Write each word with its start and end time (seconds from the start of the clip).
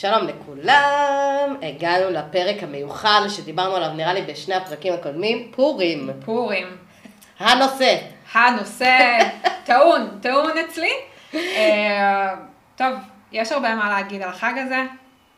שלום 0.00 0.26
לכולם, 0.26 1.56
הגענו 1.62 2.10
לפרק 2.10 2.62
המיוחל 2.62 3.28
שדיברנו 3.28 3.76
עליו 3.76 3.92
נראה 3.92 4.12
לי 4.12 4.22
בשני 4.22 4.54
הפרקים 4.54 4.94
הקודמים, 4.94 5.52
פורים. 5.54 6.10
פורים. 6.24 6.76
הנושא. 7.38 7.96
הנושא 8.32 9.18
טעון, 9.66 10.18
טעון 10.22 10.58
אצלי. 10.58 10.92
אה, 11.34 12.34
טוב, 12.76 12.92
יש 13.32 13.52
הרבה 13.52 13.74
מה 13.74 13.88
להגיד 13.88 14.22
על 14.22 14.28
החג 14.28 14.52
הזה, 14.66 14.82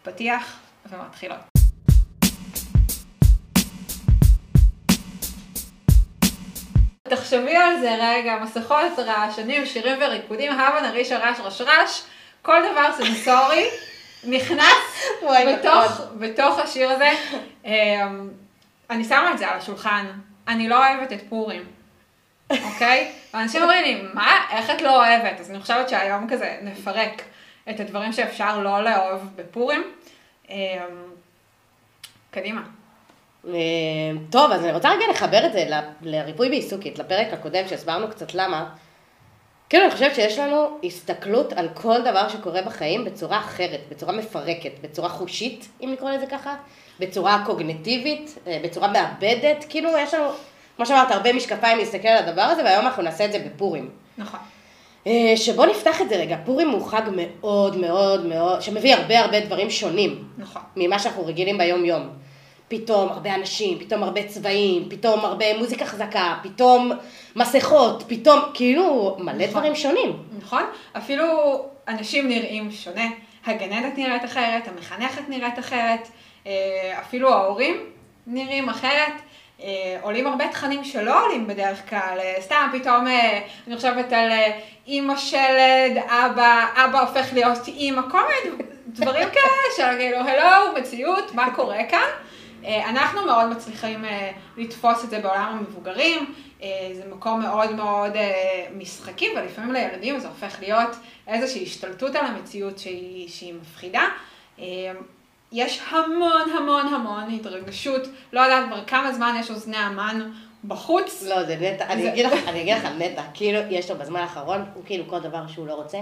פתיח 0.02 0.60
ומתחילות. 0.86 1.38
תחשבי 7.02 7.56
על 7.56 7.80
זה 7.80 7.96
רגע, 8.00 8.36
מסכות, 8.42 8.98
רעשנים, 8.98 9.66
שירים 9.66 9.98
וריקודים, 10.00 10.52
הבה 10.52 10.88
נריש 10.88 11.12
הרש 11.12 11.40
רש 11.40 11.60
רש, 11.60 12.02
כל 12.42 12.62
דבר 12.72 12.92
סנסורי 12.96 13.68
נכנס 14.24 15.12
בתוך. 15.22 16.00
בתוך 16.18 16.58
השיר 16.58 16.90
הזה. 16.90 17.10
אה, 17.66 18.08
אני 18.90 19.04
שמה 19.04 19.32
את 19.32 19.38
זה 19.38 19.48
על 19.48 19.58
השולחן, 19.58 20.06
אני 20.48 20.68
לא 20.68 20.86
אוהבת 20.86 21.12
את 21.12 21.22
פורים. 21.28 21.64
אוקיי? 22.50 23.12
ואנשים 23.34 23.62
אומרים 23.62 23.82
לי, 23.82 24.02
מה? 24.14 24.32
איך 24.50 24.70
את 24.70 24.82
לא 24.82 24.96
אוהבת? 24.96 25.40
אז 25.40 25.50
אני 25.50 25.60
חושבת 25.60 25.88
שהיום 25.88 26.26
כזה 26.30 26.58
נפרק 26.62 27.22
את 27.70 27.80
הדברים 27.80 28.12
שאפשר 28.12 28.58
לא 28.58 28.84
לאהוב 28.84 29.28
בפורים. 29.36 29.84
אמ, 30.50 30.56
קדימה. 32.30 32.62
אה, 33.48 33.52
טוב, 34.30 34.52
אז 34.52 34.64
אני 34.64 34.72
רוצה 34.72 34.90
רגע 34.90 35.04
לחבר 35.10 35.46
את 35.46 35.52
זה 35.52 35.64
לריפוי 36.02 36.48
בעיסוקית, 36.48 36.98
לפרק 36.98 37.32
הקודם 37.32 37.68
שהסברנו 37.68 38.10
קצת 38.10 38.34
למה. 38.34 38.68
כאילו 39.68 39.84
אני 39.84 39.92
חושבת 39.92 40.14
שיש 40.14 40.38
לנו 40.38 40.78
הסתכלות 40.84 41.52
על 41.52 41.68
כל 41.74 42.00
דבר 42.00 42.28
שקורה 42.28 42.62
בחיים 42.62 43.04
בצורה 43.04 43.38
אחרת, 43.38 43.80
בצורה 43.90 44.12
מפרקת, 44.12 44.70
בצורה 44.82 45.08
חושית, 45.08 45.68
אם 45.84 45.92
לקרוא 45.92 46.10
לזה 46.10 46.26
ככה, 46.26 46.56
בצורה 47.00 47.42
קוגנטיבית, 47.46 48.38
אה, 48.46 48.60
בצורה 48.64 48.88
מאבדת, 48.88 49.64
כאילו 49.68 49.90
יש 49.98 50.14
לנו, 50.14 50.28
כמו 50.76 50.86
שאמרת, 50.86 51.10
הרבה 51.10 51.32
משקפיים 51.32 51.78
להסתכל 51.78 52.08
על 52.08 52.28
הדבר 52.28 52.42
הזה, 52.42 52.64
והיום 52.64 52.86
אנחנו 52.86 53.02
נעשה 53.02 53.24
את 53.24 53.32
זה 53.32 53.38
בפורים. 53.38 53.90
נכון. 54.18 54.40
אה, 55.06 55.32
שבוא 55.36 55.66
נפתח 55.66 56.00
את 56.00 56.08
זה 56.08 56.16
רגע, 56.16 56.36
פורים 56.44 56.70
הוא 56.70 56.86
חג 56.86 57.02
מאוד 57.16 57.76
מאוד 57.76 58.26
מאוד, 58.26 58.62
שמביא 58.62 58.94
הרבה 58.94 59.20
הרבה 59.20 59.40
דברים 59.40 59.70
שונים 59.70 60.24
נכון. 60.38 60.62
ממה 60.76 60.98
שאנחנו 60.98 61.26
רגילים 61.26 61.58
ביום 61.58 61.84
יום. 61.84 62.08
פתאום 62.68 63.08
הרבה 63.08 63.34
אנשים, 63.34 63.78
פתאום 63.78 64.02
הרבה 64.02 64.28
צבעים, 64.28 64.88
פתאום 64.90 65.20
הרבה 65.20 65.58
מוזיקה 65.58 65.84
חזקה, 65.84 66.36
פתאום 66.42 66.92
מסכות, 67.36 68.04
פתאום, 68.06 68.40
כאילו, 68.54 69.16
מלא 69.18 69.32
נכון. 69.34 69.46
דברים 69.46 69.74
שונים. 69.74 70.22
נכון? 70.38 70.62
אפילו 70.96 71.26
אנשים 71.88 72.28
נראים 72.28 72.70
שונה, 72.70 73.06
הגננת 73.46 73.98
נראית 73.98 74.24
אחרת, 74.24 74.68
המחנכת 74.68 75.28
נראית 75.28 75.58
אחרת, 75.58 76.08
אה, 76.46 76.52
אפילו 77.00 77.32
ההורים 77.32 77.76
נראים 78.26 78.68
אחרת. 78.68 79.12
אה, 79.62 79.98
עולים 80.02 80.26
הרבה 80.26 80.48
תכנים 80.48 80.84
שלא 80.84 81.24
עולים 81.24 81.46
בדרך 81.46 81.90
כלל, 81.90 82.18
אה, 82.20 82.34
סתם 82.40 82.68
פתאום 82.72 83.06
אני 83.66 83.76
חושבת 83.76 84.12
על 84.12 84.30
אימא 84.86 85.16
שלד, 85.16 85.96
אבא, 86.06 86.66
אבא 86.74 87.00
הופך 87.00 87.32
להיות 87.32 87.68
אימא, 87.68 88.02
כל 88.10 88.20
מיני 88.28 88.56
דברים 88.86 89.28
כאלה 89.30 89.76
של 89.76 89.98
כאילו, 89.98 90.18
הלו, 90.18 90.80
מציאות, 90.80 91.34
מה 91.34 91.54
קורה 91.54 91.84
כאן? 91.90 92.27
אה, 92.64 92.90
אנחנו 92.90 93.26
מאוד 93.26 93.48
מצליחים 93.48 94.04
אה, 94.04 94.30
לתפוס 94.56 95.04
את 95.04 95.10
זה 95.10 95.18
בעולם 95.18 95.56
המבוגרים, 95.58 96.34
אה, 96.62 96.68
זה 96.94 97.02
מקום 97.10 97.40
מאוד 97.40 97.74
מאוד 97.74 98.12
משחקי, 98.76 99.28
ולפעמים 99.36 99.72
לילדים 99.72 100.18
זה 100.18 100.28
הופך 100.28 100.60
להיות 100.60 100.96
איזושהי 101.26 101.62
השתלטות 101.62 102.16
על 102.16 102.26
המציאות 102.26 102.78
שהיא, 102.78 103.28
שהיא 103.28 103.54
מפחידה. 103.54 104.02
יש 105.52 105.82
המון 105.90 106.50
המון 106.58 106.94
המון 106.94 107.34
התרגשות, 107.34 108.02
לא 108.32 108.40
יודעת 108.40 108.66
כבר 108.66 108.84
כמה 108.84 109.12
זמן 109.12 109.36
יש 109.40 109.50
אוזני 109.50 109.76
המן 109.76 110.30
בחוץ. 110.64 111.22
לא, 111.22 111.44
זה 111.44 111.56
נטע, 111.60 111.86
אני 111.86 112.08
אגיד 112.08 112.26
לך, 112.26 112.48
אני 112.48 112.62
אגיד 112.62 112.76
לך 112.76 112.84
נטע, 113.00 113.22
כאילו, 113.34 113.60
יש 113.70 113.90
לו 113.90 113.96
בזמן 113.96 114.20
האחרון, 114.20 114.64
הוא 114.74 114.82
כאילו 114.86 115.04
כל 115.08 115.20
דבר 115.20 115.46
שהוא 115.46 115.66
לא 115.66 115.74
רוצה, 115.74 115.98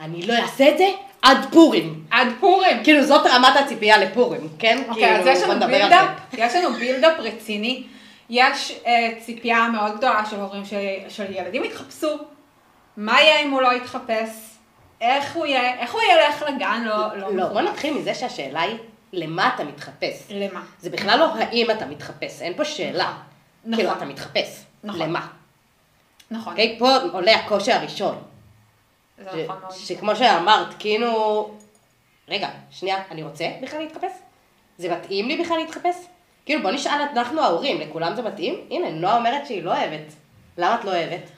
אני 0.00 0.26
לא 0.26 0.34
אעשה 0.34 0.68
את 0.68 0.78
זה 0.78 0.86
עד 1.22 1.38
פורים. 1.52 2.04
עד 2.10 2.28
פורים. 2.40 2.84
כאילו, 2.84 3.02
זאת 3.04 3.26
רמת 3.26 3.56
הציפייה 3.64 3.98
לפורים, 3.98 4.48
כן? 4.58 4.82
אוקיי, 4.88 5.16
אז 5.16 5.24
כאילו, 5.24 5.36
יש 5.38 5.44
בוא 5.44 5.54
לנו 5.54 5.66
בילדאפ. 5.66 6.08
יש 6.38 6.54
לנו 6.54 6.72
בילדאפ 6.74 7.12
רציני. 7.18 7.82
יש 8.30 8.72
אה, 8.86 9.10
ציפייה 9.20 9.68
מאוד 9.68 9.96
גדולה 9.96 10.24
של 10.30 10.40
הורים 10.40 10.64
ש- 10.64 10.72
של 11.16 11.24
ילדים 11.32 11.64
יתחפשו. 11.64 12.08
מה 12.96 13.20
יהיה 13.20 13.40
אם 13.42 13.50
הוא 13.50 13.62
לא 13.62 13.72
יתחפש? 13.72 14.28
איך 15.00 15.34
הוא 15.34 15.46
יהיה? 15.46 15.78
איך 15.80 15.92
הוא 15.92 16.00
ילך 16.02 16.42
לגן? 16.48 16.82
לא, 16.86 17.16
לא. 17.16 17.36
לא, 17.36 17.46
בוא. 17.48 17.60
נתחיל 17.60 17.94
מזה 17.94 18.14
שהשאלה 18.14 18.60
היא, 18.60 18.76
למה 19.12 19.50
אתה 19.54 19.64
מתחפש? 19.64 20.26
למה? 20.30 20.60
זה 20.80 20.90
בכלל 20.90 21.18
לא 21.18 21.34
האם 21.34 21.70
אתה 21.70 21.86
מתחפש, 21.86 22.42
אין 22.42 22.52
פה 22.56 22.64
שאלה. 22.64 23.12
נכון. 23.64 23.76
כאילו, 23.76 23.92
אתה 23.96 24.04
מתחפש. 24.04 24.60
נכון. 24.84 25.00
למה? 25.02 25.26
נכון. 26.30 26.52
אוקיי, 26.52 26.76
פה 26.78 26.96
עולה 27.12 27.34
הקושי 27.34 27.72
הראשון. 27.72 28.22
זה 29.18 29.30
ש- 29.30 29.34
נכון 29.44 29.58
מאוד. 29.60 29.72
שכמו 29.72 30.16
שאמרת, 30.16 30.74
כאילו... 30.78 31.50
רגע, 32.28 32.48
שנייה, 32.70 33.02
אני 33.10 33.22
רוצה 33.22 33.44
בכלל 33.62 33.78
להתחפש? 33.78 34.12
זה 34.78 34.92
מתאים 34.96 35.28
לי 35.28 35.42
בכלל 35.42 35.56
להתחפש? 35.56 35.96
כאילו, 36.46 36.62
בוא 36.62 36.70
נשאל 36.70 37.00
אנחנו 37.16 37.42
ההורים, 37.42 37.80
לכולם 37.80 38.14
זה 38.14 38.22
מתאים? 38.22 38.54
הנה, 38.70 38.90
נועה 38.90 39.16
אומרת 39.16 39.46
שהיא 39.46 39.62
לא 39.62 39.70
אוהבת. 39.76 40.12
למה 40.58 40.74
את 40.74 40.84
לא 40.84 40.90
אוהבת? 40.90 41.30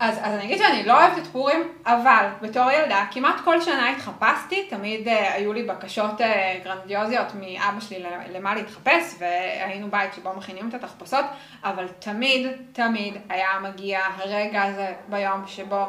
אז, 0.00 0.18
אז 0.18 0.32
אני 0.34 0.44
אגיד 0.44 0.58
שאני 0.58 0.82
לא 0.84 0.92
אוהבת 0.92 1.18
את 1.18 1.26
פורים, 1.26 1.72
אבל 1.86 2.26
בתור 2.40 2.70
ילדה, 2.70 3.04
כמעט 3.10 3.34
כל 3.44 3.60
שנה 3.60 3.90
התחפשתי, 3.90 4.66
תמיד 4.70 5.08
אה, 5.08 5.34
היו 5.34 5.52
לי 5.52 5.62
בקשות 5.62 6.20
אה, 6.20 6.58
גרנדיוזיות 6.64 7.26
מאבא 7.34 7.80
שלי 7.80 8.04
למה 8.32 8.54
להתחפש, 8.54 9.14
והיינו 9.18 9.90
בית 9.90 10.14
שבו 10.14 10.32
מכינים 10.36 10.68
את 10.68 10.74
התחפושות, 10.74 11.24
אבל 11.64 11.88
תמיד, 11.98 12.46
תמיד 12.72 13.14
היה 13.28 13.48
מגיע 13.62 14.00
הרגע 14.16 14.62
הזה 14.62 14.94
ביום 15.08 15.42
שבו 15.46 15.84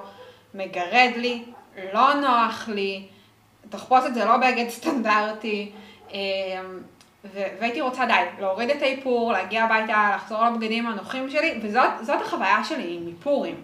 מגרד 0.54 1.12
לי, 1.16 1.44
לא 1.94 2.14
נוח 2.14 2.70
לי, 2.70 3.04
תחפושת 3.70 4.14
זה 4.14 4.26
לא 4.26 4.38
בגד 4.38 4.70
סטנדרטי, 4.70 5.72
ו- 7.26 7.48
והייתי 7.60 7.82
רוצה 7.82 8.06
די, 8.06 8.14
להוריד 8.40 8.70
את 8.70 8.82
האיפור, 8.82 9.32
להגיע 9.32 9.64
הביתה, 9.64 10.12
לחזור 10.16 10.46
לבגדים 10.46 10.88
הנוחים 10.88 11.30
שלי, 11.30 11.60
וזאת 11.62 11.90
זאת 12.02 12.22
החוויה 12.22 12.64
שלי 12.64 13.00
מפורים. 13.06 13.56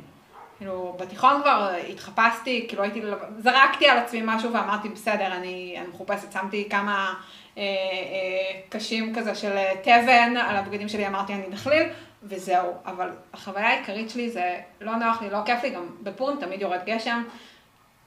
כאילו, 0.57 0.95
בתיכון 0.99 1.41
כבר 1.41 1.71
התחפשתי, 1.89 2.65
כאילו 2.67 2.83
הייתי, 2.83 3.01
זרקתי 3.37 3.87
על 3.87 3.97
עצמי 3.97 4.21
משהו 4.23 4.53
ואמרתי, 4.53 4.89
בסדר, 4.89 5.27
אני, 5.27 5.75
אני 5.77 5.87
מחופשת, 5.87 6.31
שמתי 6.31 6.67
כמה 6.69 7.13
אה, 7.57 7.63
אה, 7.63 8.59
קשים 8.69 9.15
כזה 9.15 9.35
של 9.35 9.55
תבן 9.81 10.37
על 10.37 10.55
הבגדים 10.55 10.89
שלי, 10.89 11.07
אמרתי, 11.07 11.33
אני 11.33 11.47
נכליל, 11.49 11.83
וזהו. 12.23 12.73
אבל 12.85 13.09
החוויה 13.33 13.67
העיקרית 13.67 14.09
שלי 14.09 14.29
זה 14.29 14.59
לא 14.81 14.95
נוח 14.95 15.21
לי, 15.21 15.29
לא 15.29 15.37
כיף 15.45 15.63
לי, 15.63 15.69
גם 15.69 15.87
בפורים 16.03 16.39
תמיד 16.39 16.61
יורד 16.61 16.79
גשם. 16.85 17.23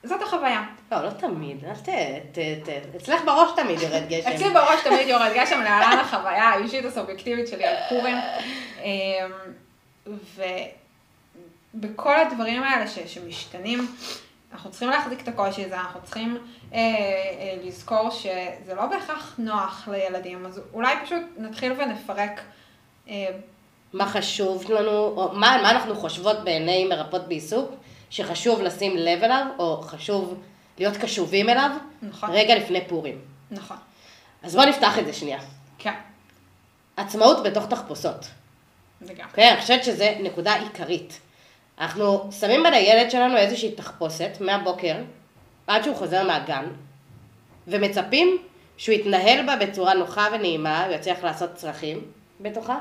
זאת 0.04 0.22
החוויה. 0.22 0.62
לא, 0.92 1.04
לא 1.04 1.10
תמיד, 1.10 1.64
אל 1.64 1.74
ת... 1.74 1.88
ת... 2.32 2.38
ת... 2.38 2.96
אצלך 2.96 3.24
בראש 3.24 3.50
תמיד 3.56 3.80
יורד 3.80 4.02
גשם. 4.08 4.30
אצלי 4.30 4.50
בראש 4.50 4.80
תמיד 4.84 5.08
יורד 5.08 5.30
גשם, 5.34 5.60
להלן 5.60 5.98
החוויה 5.98 6.44
האישית 6.44 6.84
הסובייקטיבית 6.84 7.48
שלי 7.48 7.64
על 7.64 7.76
פורים. 7.88 8.16
אמ, 8.78 10.12
ובכל 11.74 12.20
הדברים 12.20 12.62
האלה 12.62 12.88
ש, 12.88 12.98
שמשתנים, 12.98 13.86
אנחנו 14.52 14.70
צריכים 14.70 14.90
להחזיק 14.90 15.20
את 15.20 15.28
הקושי 15.28 15.64
הזה, 15.64 15.74
אנחנו 15.74 16.00
צריכים 16.02 16.38
אה, 16.72 16.78
אה, 16.78 17.56
לזכור 17.62 18.10
שזה 18.10 18.74
לא 18.74 18.86
בהכרח 18.86 19.34
נוח 19.38 19.88
לילדים, 19.92 20.46
אז 20.46 20.60
אולי 20.72 20.94
פשוט 21.04 21.22
נתחיל 21.36 21.72
ונפרק. 21.72 22.40
אה, 23.08 23.26
מה 23.92 24.06
חשוב 24.06 24.70
לנו, 24.70 24.90
או 24.90 25.30
מה, 25.32 25.58
מה 25.62 25.70
אנחנו 25.70 25.94
חושבות 25.96 26.44
בעיני 26.44 26.84
מרפאות 26.84 27.28
בעיסוק, 27.28 27.70
שחשוב 28.10 28.60
לשים 28.60 28.96
לב 28.96 29.24
אליו, 29.24 29.46
או 29.58 29.80
חשוב 29.82 30.34
להיות 30.78 30.96
קשובים 30.96 31.48
אליו, 31.48 31.70
נכון. 32.02 32.30
רגע 32.32 32.54
לפני 32.54 32.80
פורים. 32.88 33.18
נכון. 33.50 33.76
אז 34.42 34.54
בוא 34.54 34.64
נפתח 34.64 34.98
את 34.98 35.06
זה 35.06 35.12
שנייה. 35.12 35.38
כן, 35.78 35.94
עצמאות 36.96 37.42
בתוך 37.42 37.66
תחפושות. 37.66 38.26
גם. 39.16 39.28
אוקיי? 39.28 39.50
אני 39.50 39.60
חושבת 39.60 39.84
שזו 39.84 40.04
נקודה 40.20 40.54
עיקרית. 40.54 41.20
אנחנו 41.78 42.30
שמים 42.40 42.62
בין 42.62 42.74
הילד 42.74 43.10
שלנו 43.10 43.36
איזושהי 43.36 43.72
תחפושת 43.72 44.30
מהבוקר 44.40 44.96
עד 45.66 45.84
שהוא 45.84 45.96
חוזר 45.96 46.26
מהגן, 46.26 46.64
ומצפים 47.68 48.38
שהוא 48.76 48.94
יתנהל 48.94 49.46
בה 49.46 49.56
בצורה 49.56 49.94
נוחה 49.94 50.28
ונעימה, 50.32 50.84
הוא 50.84 50.94
יצליח 50.94 51.24
לעשות 51.24 51.54
צרכים 51.54 52.00
בתוכה, 52.40 52.78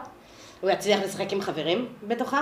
הוא 0.62 0.70
יצליח 0.70 1.00
לשחק 1.04 1.34
עם 1.34 1.42
חברים 1.42 1.88
בתוכה, 2.08 2.42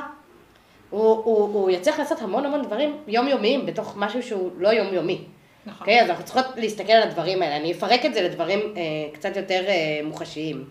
הוא, 0.89 1.01
הוא, 1.01 1.53
הוא 1.53 1.69
יצליח 1.69 1.99
לעשות 1.99 2.21
המון 2.21 2.45
המון 2.45 2.61
דברים 2.65 2.97
יומיומיים 3.07 3.65
בתוך 3.65 3.93
משהו 3.97 4.23
שהוא 4.23 4.51
לא 4.57 4.69
יומיומי. 4.69 5.21
נכון. 5.65 5.79
אוקיי? 5.79 6.01
אז 6.01 6.09
אנחנו 6.09 6.23
צריכות 6.23 6.45
להסתכל 6.55 6.91
על 6.91 7.03
הדברים 7.03 7.41
האלה. 7.41 7.57
אני 7.57 7.71
אפרק 7.71 8.05
את 8.05 8.13
זה 8.13 8.21
לדברים 8.21 8.59
אה, 8.59 8.81
קצת 9.13 9.35
יותר 9.35 9.63
אה, 9.67 9.99
מוחשיים. 10.03 10.65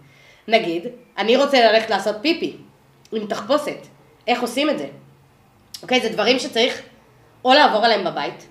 נגיד, 0.49 0.87
אני 1.19 1.37
רוצה 1.37 1.73
ללכת 1.73 1.91
לעשות 1.91 2.17
פיפי 2.23 2.57
עם 3.13 3.27
תחפושת. 3.27 3.87
איך 4.27 4.43
עושים 4.43 4.71
את 4.71 4.79
זה? 4.79 4.87
אוקיי? 5.83 6.01
זה 6.01 6.09
דברים 6.09 6.39
שצריך 6.39 6.83
או 7.45 7.55
לעבור 7.55 7.85
עליהם 7.85 8.05
בבית, 8.05 8.47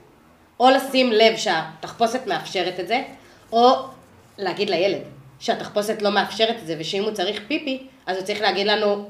או 0.60 0.70
לשים 0.70 1.12
לב 1.12 1.38
שהתחפושת 1.38 2.28
מאפשרת 2.28 2.80
את 2.80 2.88
זה, 2.88 3.04
או 3.52 3.74
להגיד 4.38 4.70
לילד 4.70 5.02
שהתחפושת 5.40 6.02
לא 6.02 6.12
מאפשרת 6.12 6.56
את 6.62 6.68
זה, 6.68 6.76
ושאם 6.80 7.04
הוא 7.04 7.12
צריך 7.12 7.42
פיפי, 7.48 7.88
אז 8.06 8.18
הוא 8.18 8.26
צריך 8.26 8.42
להגיד 8.42 8.68
לנו 8.68 9.10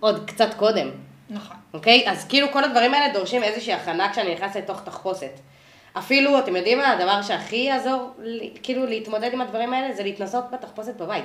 עוד 0.00 0.24
קצת 0.26 0.54
קודם. 0.54 0.90
נכון. 1.30 1.56
אוקיי? 1.74 2.10
אז 2.10 2.24
כאילו 2.28 2.52
כל 2.52 2.64
הדברים 2.64 2.94
האלה 2.94 3.12
דורשים 3.12 3.42
איזושהי 3.42 3.72
הכנה 3.72 4.12
כשאני 4.12 4.34
נכנס 4.34 4.56
לתוך 4.56 4.80
תחפושת. 4.84 5.40
אפילו, 5.98 6.38
אתם 6.38 6.56
יודעים 6.56 6.78
מה, 6.78 6.90
הדבר 6.90 7.22
שהכי 7.22 7.56
יעזור, 7.56 8.10
כאילו, 8.62 8.86
להתמודד 8.86 9.32
עם 9.32 9.40
הדברים 9.40 9.72
האלה, 9.72 9.94
זה 9.94 10.02
להתנסות 10.02 10.44
בתחפושת 10.50 10.96
בבית. 10.96 11.24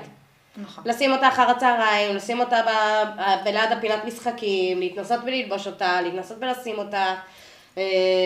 נכון. 0.58 0.84
לשים 0.88 1.12
אותה 1.12 1.28
אחר 1.28 1.50
הצהריים, 1.50 2.16
לשים 2.16 2.40
אותה 2.40 2.62
ב- 2.68 3.44
בליד 3.46 3.72
הפינת 3.72 4.06
משחקים, 4.06 4.80
להתנסות 4.80 5.20
וללבוש 5.26 5.68
אותה, 5.68 6.02
להתנסות 6.02 6.38
ולשים 6.42 6.78
אותה, 6.78 7.16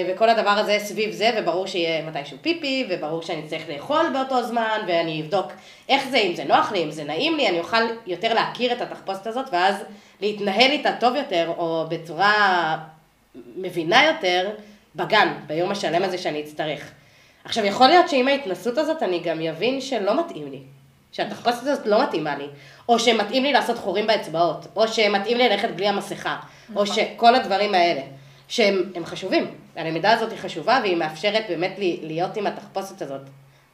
וכל 0.09 0.29
הדבר 0.29 0.49
הזה 0.49 0.77
סביב 0.79 1.11
זה, 1.11 1.29
וברור 1.37 1.67
שיהיה 1.67 2.05
מתישהו 2.05 2.37
פיפי, 2.41 2.87
וברור 2.89 3.21
שאני 3.21 3.41
צריך 3.47 3.69
לאכול 3.69 4.05
באותו 4.13 4.43
זמן, 4.43 4.81
ואני 4.87 5.21
אבדוק 5.21 5.51
איך 5.89 6.07
זה, 6.09 6.17
אם 6.17 6.35
זה 6.35 6.43
נוח 6.43 6.71
לי, 6.71 6.83
אם 6.83 6.91
זה 6.91 7.03
נעים 7.03 7.37
לי, 7.37 7.49
אני 7.49 7.59
אוכל 7.59 7.83
יותר 8.07 8.33
להכיר 8.33 8.71
את 8.71 8.81
התחפושת 8.81 9.27
הזאת, 9.27 9.45
ואז 9.51 9.75
להתנהל 10.21 10.71
איתה 10.71 10.91
טוב 10.99 11.15
יותר, 11.15 11.53
או 11.57 11.85
בצורה 11.89 12.77
מבינה 13.55 14.05
יותר, 14.05 14.49
בגן, 14.95 15.33
ביום 15.47 15.71
השלם 15.71 16.03
הזה 16.03 16.17
שאני 16.17 16.41
אצטרך. 16.41 16.91
עכשיו, 17.43 17.65
יכול 17.65 17.87
להיות 17.87 18.09
שעם 18.09 18.27
ההתנסות 18.27 18.77
הזאת 18.77 19.03
אני 19.03 19.19
גם 19.19 19.41
אבין 19.41 19.81
שלא 19.81 20.19
מתאים 20.19 20.51
לי. 20.51 20.59
שהתחפושת 21.11 21.57
הזאת 21.61 21.85
לא 21.85 22.03
מתאימה 22.03 22.37
לי, 22.37 22.47
או 22.89 22.99
שמתאים 22.99 23.43
לי 23.43 23.53
לעשות 23.53 23.77
חורים 23.77 24.07
באצבעות, 24.07 24.67
או 24.75 24.87
שמתאים 24.87 25.37
לי 25.37 25.49
ללכת 25.49 25.69
בלי 25.69 25.87
המסכה, 25.87 26.37
או 26.75 26.83
נכון. 26.83 26.95
שכל 26.95 27.35
הדברים 27.35 27.73
האלה, 27.73 28.01
שהם 28.51 28.91
הם 28.95 29.05
חשובים. 29.05 29.55
הלמידה 29.75 30.11
הזאת 30.11 30.31
היא 30.31 30.39
חשובה 30.39 30.79
והיא 30.81 30.97
מאפשרת 30.97 31.45
באמת 31.49 31.79
לי, 31.79 31.99
להיות 32.03 32.37
עם 32.37 32.47
התחפושת 32.47 33.01
הזאת. 33.01 33.21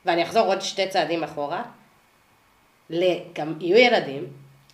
ואני 0.05 0.23
אחזור 0.23 0.47
עוד 0.47 0.61
שתי 0.61 0.87
צעדים 0.87 1.23
אחורה, 1.23 1.63
גם 3.33 3.53
יהיו 3.59 3.77
ילדים 3.77 4.25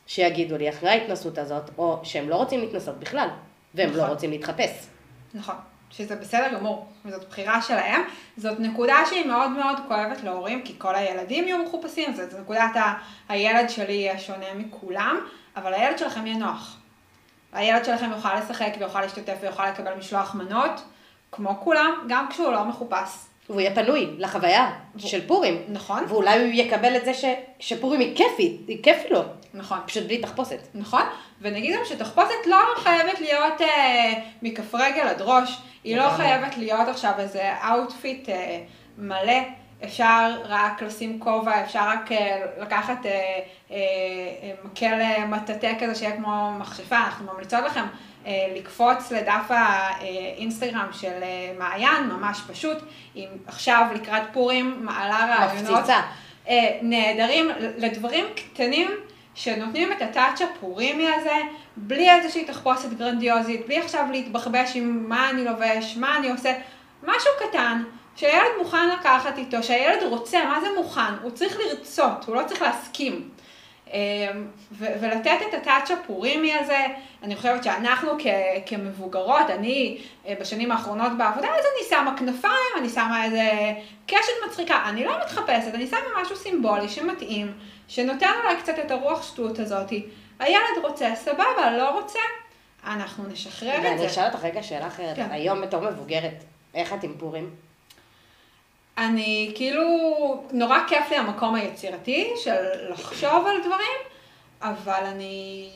שיגידו 0.08 0.58
לי 0.58 0.70
אחרי 0.70 0.90
ההתנסות 0.90 1.38
הזאת, 1.38 1.64
או 1.78 2.00
שהם 2.04 2.30
לא 2.30 2.36
רוצים 2.36 2.60
להתנסות 2.60 3.00
בכלל, 3.00 3.28
והם 3.74 3.90
לא 3.90 3.98
נכון. 3.98 4.10
רוצים 4.10 4.32
להתחפש. 4.32 4.88
נכון, 5.34 5.56
שזה 5.92 6.16
בסדר 6.16 6.54
גמור, 6.54 6.88
וזאת 7.06 7.30
בחירה 7.30 7.62
שלהם. 7.62 8.02
זאת 8.38 8.60
נקודה 8.60 8.96
שהיא 9.10 9.26
מאוד 9.26 9.52
מאוד 9.52 9.78
כואבת 9.88 10.24
להורים, 10.24 10.62
כי 10.66 10.74
כל 10.78 10.96
הילדים 10.96 11.48
יהיו 11.48 11.64
מחופשים, 11.64 12.14
זאת 12.14 12.40
נקודת 12.40 12.76
ה... 12.76 12.94
הילד 13.30 13.70
שלי 13.70 13.94
יהיה 13.94 14.20
שונה 14.20 14.54
מכולם, 14.56 15.20
אבל 15.56 15.74
הילד 15.74 15.98
שלכם 15.98 16.26
יהיה 16.26 16.38
נוח. 16.38 16.83
הילד 17.54 17.86
שלכם 17.86 18.12
יוכל 18.12 18.36
לשחק 18.36 18.74
ויוכל 18.80 19.02
להשתתף 19.02 19.36
ויוכל 19.42 19.70
לקבל 19.70 19.94
משלוח 19.94 20.36
מנות, 20.36 20.82
כמו 21.32 21.60
כולם, 21.60 22.06
גם 22.10 22.28
כשהוא 22.30 22.52
לא 22.52 22.64
מחופש. 22.64 23.10
והוא 23.50 23.62
יהיה 23.62 23.76
פנוי 23.76 24.10
לחוויה 24.18 24.72
של 24.98 25.28
פורים. 25.28 25.62
נכון? 25.68 26.06
ואולי 26.08 26.40
הוא 26.40 26.50
יקבל 26.54 26.98
את 26.98 27.06
זה 27.06 27.14
ש, 27.14 27.26
שפורים 27.60 28.00
היא 28.00 28.16
כיפית, 28.16 28.62
היא 28.68 28.84
כיפי 28.84 29.14
לו, 29.14 29.22
נכון. 29.54 29.78
פשוט 29.86 30.04
בלי 30.04 30.18
תחפושת. 30.18 30.60
נכון? 30.74 31.02
ונגיד 31.42 31.76
גם 31.76 31.82
שתחפושת 31.86 32.48
לא 32.48 32.58
חייבת 32.78 33.20
להיות 33.20 33.62
אה, 33.62 34.14
מכף 34.42 34.76
רגל 34.76 35.08
עד 35.08 35.22
ראש, 35.22 35.58
היא 35.84 35.98
לא. 35.98 36.10
חייבת 36.10 36.58
להיות 36.58 36.88
עכשיו 36.88 37.12
איזה 37.20 37.54
outfit 37.70 38.30
אה, 38.30 38.60
מלא, 38.98 39.40
אפשר 39.84 40.42
רק 40.46 40.82
לשים 40.82 41.20
כובע, 41.20 41.64
אפשר 41.64 41.88
רק 41.88 42.12
אה, 42.12 42.46
לקחת 42.62 43.06
אה, 43.06 43.40
אה, 43.72 43.78
מקל 44.64 45.00
מטאטא 45.28 45.74
כזה 45.80 45.96
שיהיה 45.96 46.16
כמו 46.16 46.52
מכשפה, 46.60 46.98
אנחנו 46.98 47.34
ממליצות 47.34 47.60
לכם 47.66 47.86
אה, 48.26 48.48
לקפוץ 48.56 49.12
לדף 49.12 49.46
האינסטגרם 49.50 50.88
של 50.92 51.24
מעיין, 51.58 52.04
ממש 52.04 52.42
פשוט, 52.48 52.78
אם 53.16 53.28
עכשיו 53.48 53.88
לקראת 53.96 54.24
פורים 54.34 54.86
מעלה 54.86 55.36
רעיונות. 55.38 55.86
נהדרים 56.82 57.50
לדברים 57.78 58.26
קטנים 58.36 58.92
שנותנים 59.36 59.92
את 59.92 60.02
הטאצ' 60.02 60.42
הפורימי 60.42 61.08
הזה, 61.10 61.36
בלי 61.78 62.12
איזושהי 62.12 62.46
תחפושת 62.46 62.90
גרנדיוזית, 62.98 63.66
בלי 63.66 63.78
עכשיו 63.78 64.06
להתבחבש 64.12 64.72
עם 64.76 65.10
מה 65.10 65.30
אני 65.30 65.46
לובש, 65.46 65.98
מה 65.98 66.18
אני 66.18 66.32
עושה, 66.32 66.54
משהו 67.04 67.32
קטן, 67.40 67.84
שהילד 68.16 68.50
מוכן 68.58 68.90
לקחת 68.90 69.38
איתו, 69.38 69.64
שהילד 69.64 70.04
רוצה, 70.04 70.46
מה 70.46 70.62
זה 70.62 70.68
מוכן? 70.78 71.14
הוא 71.22 71.32
צריך 71.32 71.58
לרצות, 71.60 72.26
הוא 72.28 72.36
לא 72.36 72.42
צריך 72.48 72.62
להסכים. 72.62 73.30
אה, 73.94 74.00
ו- 74.72 74.94
ולתת 75.02 75.38
את 75.50 75.54
הטאצ' 75.54 75.92
הפורימי 75.92 76.54
הזה, 76.54 76.78
אני 77.24 77.36
חושבת 77.36 77.64
שאנחנו 77.64 78.12
כ- 78.20 78.26
כמבוגרות, 78.66 79.50
אני 79.50 79.98
אה, 80.28 80.34
בשנים 80.42 80.72
האחרונות 80.72 81.12
בעבודה, 81.18 81.48
אז 81.48 81.66
אני 81.66 81.90
שמה 81.90 82.18
כנפיים, 82.18 82.74
אני 82.78 82.90
שמה 82.90 83.26
איזה 83.26 83.52
קשת 84.08 84.34
מצחיקה, 84.48 84.84
אני 84.86 85.06
לא 85.06 85.14
מתחפשת, 85.26 85.74
אני 85.74 85.88
שמה 85.88 86.00
משהו 86.22 86.36
סימבולי 86.36 86.90
שמתאים, 86.90 87.54
שנותן 87.88 88.32
אולי 88.44 88.56
קצת 88.58 88.80
את 88.80 88.92
הרוח 88.92 89.24
שטות 89.24 89.60
הזאתי. 89.60 90.06
הילד 90.40 90.60
רוצה, 90.84 91.16
סבבה, 91.16 91.72
לא 91.78 92.00
רוצה, 92.00 92.20
אנחנו 92.88 93.24
נשחרר 93.28 93.94
את 93.94 94.00
זה. 94.00 94.06
אשאל 94.08 94.26
אותך 94.26 94.44
רגע 94.44 94.64
שאלה 94.64 94.88
אחרת, 94.88 95.16
כן. 95.16 95.28
היום 95.32 95.62
בתור 95.62 95.82
מבוגרת, 95.82 96.44
איך 96.76 96.94
את 96.94 97.04
עם 97.04 97.14
פורים? 97.18 97.50
אני 98.98 99.52
כאילו, 99.56 99.84
נורא 100.52 100.80
כיף 100.88 101.12
לי 101.12 101.18
המקום 101.18 101.56
היצירתי 101.56 102.34
של 102.44 102.90
לחשוב 102.90 103.48
על 103.48 103.60
דברים, 103.60 103.98
אבל 104.62 105.04
אני, 105.06 105.70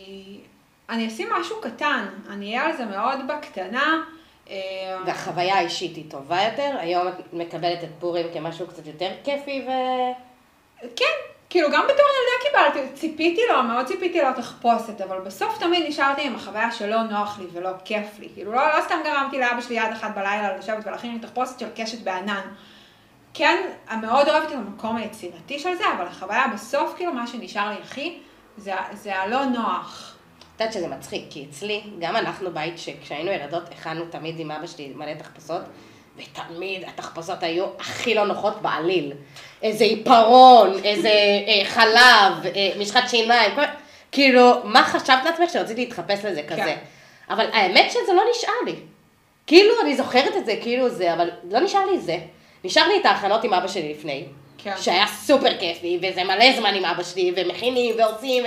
אני 0.89 1.07
אשים 1.07 1.29
משהו 1.39 1.61
קטן, 1.61 2.05
אני 2.29 2.45
אהיה 2.45 2.65
על 2.65 2.77
זה 2.77 2.85
מאוד 2.85 3.19
בקטנה. 3.27 4.03
אה, 4.49 4.97
והחוויה 5.05 5.55
האישית 5.55 5.95
היא 5.95 6.11
טובה 6.11 6.43
יותר? 6.43 6.75
היום 6.79 7.07
את 7.07 7.13
מקבלת 7.33 7.83
את 7.83 7.89
פורים 7.99 8.25
כמשהו 8.33 8.67
קצת 8.67 8.87
יותר 8.87 9.09
כיפי 9.23 9.65
ו... 9.67 9.71
כן, 10.95 11.05
כאילו 11.49 11.67
גם 11.71 11.83
בתור 11.83 12.05
ילדה 12.05 12.71
קיבלתי, 12.73 12.93
ציפיתי 12.93 13.41
לו, 13.49 13.63
מאוד 13.63 13.85
ציפיתי 13.85 14.21
לו 14.21 14.27
תחפושת, 14.35 15.01
אבל 15.01 15.19
בסוף 15.19 15.57
תמיד 15.59 15.85
נשארתי 15.87 16.21
עם 16.21 16.35
החוויה 16.35 16.71
שלא 16.71 17.03
נוח 17.03 17.39
לי 17.39 17.45
ולא 17.53 17.69
כיף 17.85 18.19
לי. 18.19 18.29
כאילו 18.33 18.51
לא, 18.51 18.77
לא 18.77 18.81
סתם 18.85 18.95
גרמתי 19.03 19.39
לאבא 19.39 19.61
שלי 19.61 19.75
יד 19.75 19.91
אחת 19.93 20.15
בלילה 20.15 20.57
לשבת 20.57 20.87
ולהכין 20.87 21.13
לי 21.13 21.19
תחפושת 21.19 21.59
של 21.59 21.67
קשת 21.75 21.99
בענן. 21.99 22.47
כן, 23.37 23.57
אני 23.89 24.01
מאוד 24.01 24.29
אוהבת 24.29 24.47
את 24.47 24.53
המקום 24.53 24.97
היצירתי 24.97 25.59
של 25.59 25.75
זה, 25.75 25.83
אבל 25.97 26.07
החוויה 26.07 26.45
בסוף, 26.53 26.93
כאילו 26.97 27.13
מה 27.13 27.27
שנשאר 27.27 27.69
לי 27.69 27.75
הכי, 27.83 28.17
זה, 28.57 28.71
זה 28.93 29.15
הלא 29.15 29.45
נוח. 29.45 30.15
את 30.39 30.61
יודעת 30.61 30.73
שזה 30.73 30.87
מצחיק, 30.87 31.25
כי 31.29 31.45
אצלי, 31.49 31.81
גם 31.99 32.15
אנחנו 32.15 32.51
בית 32.51 32.79
שכשהיינו 32.79 33.31
ילדות 33.31 33.63
הכנו 33.71 34.05
תמיד 34.09 34.39
עם 34.39 34.51
אבא 34.51 34.67
שלי 34.67 34.93
מלא 34.95 35.13
תחפושות, 35.13 35.61
ותמיד 36.17 36.83
התחפושות 36.87 37.43
היו 37.43 37.65
הכי 37.79 38.15
לא 38.15 38.25
נוחות 38.25 38.61
בעליל. 38.61 39.13
איזה 39.61 39.83
עיפרון, 39.83 40.73
איזה 40.83 41.09
אה, 41.47 41.65
חלב, 41.65 42.45
אה, 42.55 42.71
משחת 42.79 43.09
שיניים, 43.09 43.55
כל... 43.55 43.63
כאילו, 44.11 44.63
מה 44.63 44.83
חשבת 44.83 45.25
לעצמך 45.25 45.49
שרציתי 45.49 45.81
להתחפש 45.81 46.25
לזה 46.25 46.43
כזה? 46.43 46.61
כן. 46.61 46.77
אבל 47.29 47.45
האמת 47.53 47.91
שזה 47.91 48.13
לא 48.13 48.21
נשאר 48.35 48.53
לי. 48.65 48.75
כאילו, 49.47 49.73
אני 49.81 49.97
זוכרת 49.97 50.37
את 50.37 50.45
זה, 50.45 50.55
כאילו 50.61 50.89
זה, 50.89 51.13
אבל 51.13 51.29
לא 51.51 51.59
נשאר 51.59 51.85
לי 51.85 51.99
זה. 51.99 52.17
נשאר 52.63 52.87
לי 52.87 52.99
את 53.01 53.05
ההכנות 53.05 53.43
עם 53.43 53.53
אבא 53.53 53.67
שלי 53.67 53.93
לפני, 53.93 54.23
כן. 54.57 54.73
שהיה 54.81 55.07
סופר 55.07 55.57
כיפי, 55.59 55.99
וזה 56.01 56.23
מלא 56.23 56.55
זמן 56.57 56.73
עם 56.75 56.85
אבא 56.85 57.03
שלי, 57.03 57.33
ומכינים, 57.35 57.95
ועושים, 57.97 58.43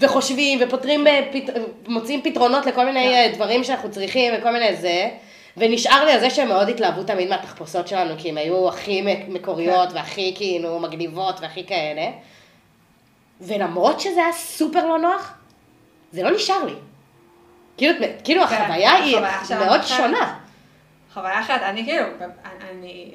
וחושבים, 0.00 0.58
ופותרים, 0.62 1.06
פת... 1.32 1.52
מוצאים 1.88 2.22
פתרונות 2.22 2.66
לכל 2.66 2.84
מיני 2.84 3.04
כן. 3.08 3.30
דברים 3.34 3.64
שאנחנו 3.64 3.90
צריכים, 3.90 4.34
וכל 4.38 4.50
מיני 4.50 4.76
זה. 4.76 5.08
ונשאר 5.56 6.04
לי 6.04 6.12
על 6.12 6.20
זה 6.20 6.30
שהם 6.30 6.48
מאוד 6.48 6.68
התלהבו 6.68 7.02
תמיד 7.02 7.28
מהתחפושות 7.28 7.88
שלנו, 7.88 8.14
כי 8.18 8.28
הם 8.28 8.38
היו 8.38 8.68
הכי 8.68 9.02
מק- 9.02 9.28
מקוריות, 9.28 9.88
והכי 9.92 10.32
כאילו 10.36 10.78
מגניבות, 10.78 11.40
והכי 11.40 11.66
כאלה. 11.66 12.06
ולמרות 13.40 14.00
שזה 14.00 14.20
היה 14.24 14.32
סופר 14.32 14.86
לא 14.86 14.98
נוח, 14.98 15.32
זה 16.12 16.22
לא 16.22 16.30
נשאר 16.30 16.64
לי. 16.64 16.72
כאילו, 17.76 17.94
כאילו 18.24 18.46
כן, 18.46 18.54
החוויה 18.62 18.94
היא 18.94 19.16
מאוד. 19.58 19.82
שונה. 19.82 20.38
חוויה 21.12 21.40
אחרת, 21.40 21.62
אני 21.62 21.84
כאילו, 21.84 22.06
אני, 22.70 23.14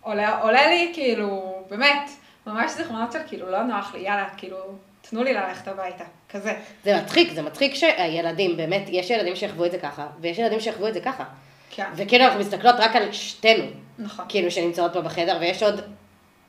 עולה, 0.00 0.40
עולה 0.40 0.66
לי 0.66 0.90
כאילו, 0.94 1.54
באמת, 1.70 2.10
ממש 2.46 2.72
זיכרונות 2.72 3.12
של 3.12 3.18
כאילו 3.26 3.50
לא 3.50 3.62
נוח 3.62 3.94
לי, 3.94 4.00
יאללה, 4.00 4.28
כאילו, 4.36 4.56
תנו 5.00 5.24
לי 5.24 5.34
ללכת 5.34 5.68
הביתה, 5.68 6.04
כזה. 6.28 6.54
זה 6.84 6.96
מצחיק, 7.02 7.32
זה 7.32 7.42
מצחיק 7.42 7.74
שהילדים, 7.74 8.56
באמת, 8.56 8.82
יש 8.88 9.10
ילדים 9.10 9.36
שיחוו 9.36 9.64
את 9.64 9.70
זה 9.70 9.78
ככה, 9.78 10.06
ויש 10.20 10.38
ילדים 10.38 10.60
שיחוו 10.60 10.88
את 10.88 10.94
זה 10.94 11.00
ככה. 11.00 11.24
כן, 11.70 11.90
וכאילו 11.96 12.24
אנחנו 12.24 12.40
מסתכלות 12.40 12.74
רק 12.78 12.96
על 12.96 13.12
שתינו, 13.12 13.64
נכון. 13.98 14.24
כאילו 14.28 14.50
שנמצאות 14.50 14.92
פה 14.92 15.00
בחדר, 15.00 15.36
ויש 15.40 15.62
עוד 15.62 15.80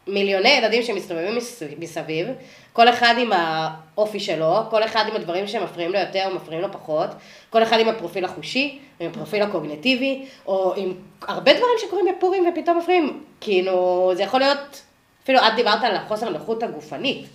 מיליוני 0.07 0.49
ילדים 0.49 0.83
שמסתובבים 0.83 1.35
מס- 1.35 1.63
מסביב, 1.79 2.27
כל 2.73 2.89
אחד 2.89 3.15
עם 3.17 3.31
האופי 3.33 4.19
שלו, 4.19 4.55
כל 4.69 4.83
אחד 4.83 5.05
עם 5.09 5.15
הדברים 5.15 5.47
שמפריעים 5.47 5.91
לו 5.91 5.99
יותר 5.99 6.27
או 6.29 6.35
מפריעים 6.35 6.61
לו 6.61 6.71
פחות, 6.71 7.09
כל 7.49 7.63
אחד 7.63 7.79
עם 7.79 7.87
הפרופיל 7.89 8.25
החושי, 8.25 8.79
עם 8.99 9.09
הפרופיל 9.11 9.43
הקוגנטיבי, 9.43 10.25
או 10.45 10.73
עם 10.75 10.93
הרבה 11.21 11.53
דברים 11.53 11.73
שקורים 11.79 12.05
בפורים 12.17 12.45
ופתאום 12.53 12.77
מפריעים. 12.77 13.23
כאילו, 13.41 14.11
זה 14.15 14.23
יכול 14.23 14.39
להיות, 14.39 14.81
אפילו 15.23 15.39
את 15.39 15.55
דיברת 15.55 15.83
על 15.83 15.95
החוסר 15.95 16.29
נוחות 16.29 16.63
הגופנית, 16.63 17.25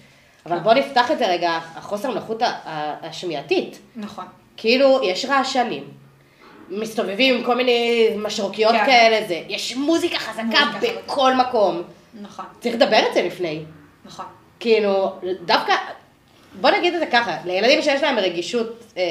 אבל 0.46 0.58
בואו 0.58 0.74
נפתח 0.74 1.10
את 1.10 1.18
זה 1.18 1.26
רגע, 1.26 1.58
החוסר 1.74 2.10
נוחות 2.10 2.42
השמיעתית. 3.02 3.78
נכון. 3.96 4.24
כאילו, 4.56 5.00
יש 5.04 5.24
רעשנים, 5.24 5.84
מסתובבים 6.68 7.34
עם 7.34 7.44
כל 7.44 7.54
מיני 7.54 8.08
משרוקיות 8.18 8.72
כן. 8.72 8.86
כאלה, 8.86 9.26
זה, 9.28 9.40
יש 9.48 9.76
מוזיקה 9.76 10.18
חזקה 10.18 10.42
מוזיקה 10.42 10.78
חזקה. 10.78 11.00
בכל 11.06 11.34
מקום. 11.34 11.82
נכון, 12.20 12.44
צריך 12.60 12.74
לדבר 12.74 13.00
את 13.08 13.14
זה 13.14 13.22
לפני. 13.22 13.64
נכון. 14.04 14.26
כאילו, 14.60 15.12
דווקא, 15.44 15.74
בוא 16.60 16.70
נגיד 16.70 16.94
את 16.94 17.00
זה 17.00 17.06
ככה, 17.06 17.36
לילדים 17.44 17.82
שיש 17.82 18.02
להם 18.02 18.18
רגישות 18.18 18.84
אה, 18.96 19.02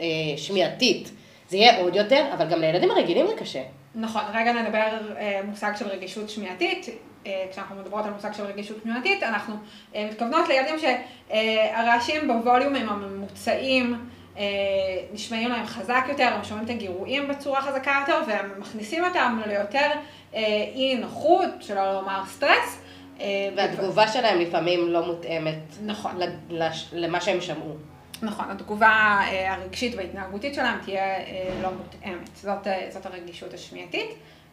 אה, 0.00 0.06
שמיעתית, 0.36 1.10
זה 1.48 1.56
יהיה 1.56 1.80
עוד 1.80 1.96
יותר, 1.96 2.24
אבל 2.34 2.48
גם 2.48 2.60
לילדים 2.60 2.90
הרגילים 2.90 3.26
זה 3.26 3.32
קשה. 3.38 3.62
נכון, 3.94 4.22
רגע 4.34 4.52
נדבר 4.52 4.98
אה, 5.18 5.40
מושג 5.44 5.72
של 5.78 5.88
רגישות 5.88 6.30
שמיעתית. 6.30 6.88
אה, 7.26 7.46
כשאנחנו 7.50 7.76
מדברות 7.76 8.04
על 8.04 8.10
מושג 8.10 8.32
של 8.32 8.42
רגישות 8.42 8.76
שמיעתית, 8.82 9.22
אנחנו 9.22 9.54
אה, 9.94 10.08
מתכוונות 10.10 10.48
לילדים 10.48 10.76
שהרעשים 10.78 12.28
בווליומים 12.28 12.88
הממוצעים 12.88 13.94
אה, 13.94 13.98
נשמעים 15.12 15.48
להם 15.48 15.66
חזק 15.66 16.04
יותר, 16.08 16.24
הם 16.34 16.44
שומעים 16.44 16.64
את 16.64 16.70
הגירויים 16.70 17.28
בצורה 17.28 17.62
חזקה 17.62 17.92
יותר, 18.00 18.20
והם 18.26 18.50
מכניסים 18.58 19.04
אותם 19.04 19.40
ליותר 19.46 19.90
אה, 20.34 20.40
אי 20.74 20.94
נוחות, 20.94 21.48
שלא 21.60 21.92
לומר 21.92 22.22
סטרס. 22.26 22.80
אה, 23.20 23.26
והתגובה 23.56 24.08
שלהם 24.08 24.40
לפעמים 24.40 24.88
לא 24.88 25.06
מותאמת 25.06 25.58
נכון. 25.84 26.18
למה 26.92 27.20
שהם 27.20 27.40
שמעו. 27.40 27.74
נכון, 28.22 28.50
התגובה 28.50 29.18
אה, 29.22 29.54
הרגשית 29.54 29.94
וההתנהגותית 29.94 30.54
שלהם 30.54 30.78
תהיה 30.84 31.16
אה, 31.16 31.50
לא 31.62 31.68
מותאמת. 31.70 32.36
זאת, 32.36 32.66
אה, 32.66 32.88
זאת 32.90 33.06
הרגישות 33.06 33.54
השמיעתית, 33.54 34.10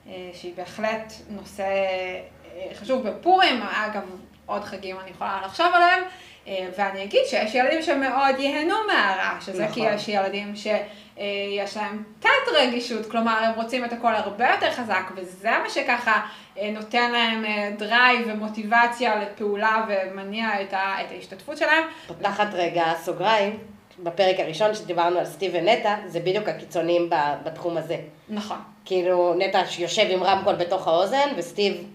אה, 0.08 0.30
שהיא 0.34 0.54
בהחלט 0.56 1.14
נושא 1.30 1.64
אה, 1.64 2.72
חשוב 2.76 3.10
בפורים, 3.10 3.62
אגב, 3.62 4.04
עוד 4.46 4.64
חגים 4.64 5.00
אני 5.00 5.12
יכולה 5.12 5.42
לחשוב 5.46 5.68
עליהם, 5.74 6.04
אה, 6.04 6.08
ואני 6.48 7.04
אגיד 7.04 7.22
שיש 7.26 7.56
ילדים 7.56 7.82
שמאוד 7.82 8.40
ייהנו 8.40 8.76
מהרעש 8.88 9.50
הזה, 9.50 9.64
נכון. 9.64 9.74
כי 9.74 9.80
יש 9.80 10.08
ילדים 10.08 10.56
שיש 10.56 11.78
להם 11.78 12.04
תת 12.20 12.30
רגישות, 12.56 13.12
כלומר 13.12 13.38
הם 13.44 13.54
רוצים 13.56 13.86
את 13.86 13.94
הכל 13.94 14.16
הרבה 14.16 14.50
יותר 14.50 14.72
חזק, 14.72 15.12
וזה 15.16 15.50
מה 15.64 15.70
שככה 15.70 16.22
אה, 16.58 16.72
נותן 16.72 17.12
להם 17.12 17.46
אה, 17.46 17.72
drive 17.78 18.28
ומוטיבציה 18.28 19.16
לפעולה 19.16 19.86
ומניע 19.88 20.62
את, 20.62 20.74
ה, 20.74 21.02
את 21.02 21.12
ההשתתפות 21.12 21.58
שלהם. 21.58 21.84
פותחת 22.08 22.48
רגע 22.54 22.86
סוגריים, 23.02 23.58
בפרק 24.00 24.40
הראשון 24.40 24.76
שדיברנו 24.76 25.20
על 25.20 25.26
סטיב 25.26 25.52
ונטע, 25.56 25.96
זה 26.08 26.20
בדיוק 26.20 26.48
הקיצונים 26.48 27.10
בתחום 27.44 27.78
הזה. 27.78 27.98
נכון. 28.30 28.58
כאילו, 28.86 29.34
נטע 29.38 29.62
יושב 29.80 30.06
עם 30.10 30.24
רמקול 30.24 30.56
בתוך 30.56 30.88
האוזן, 30.88 31.30
וסטיב, 31.38 31.88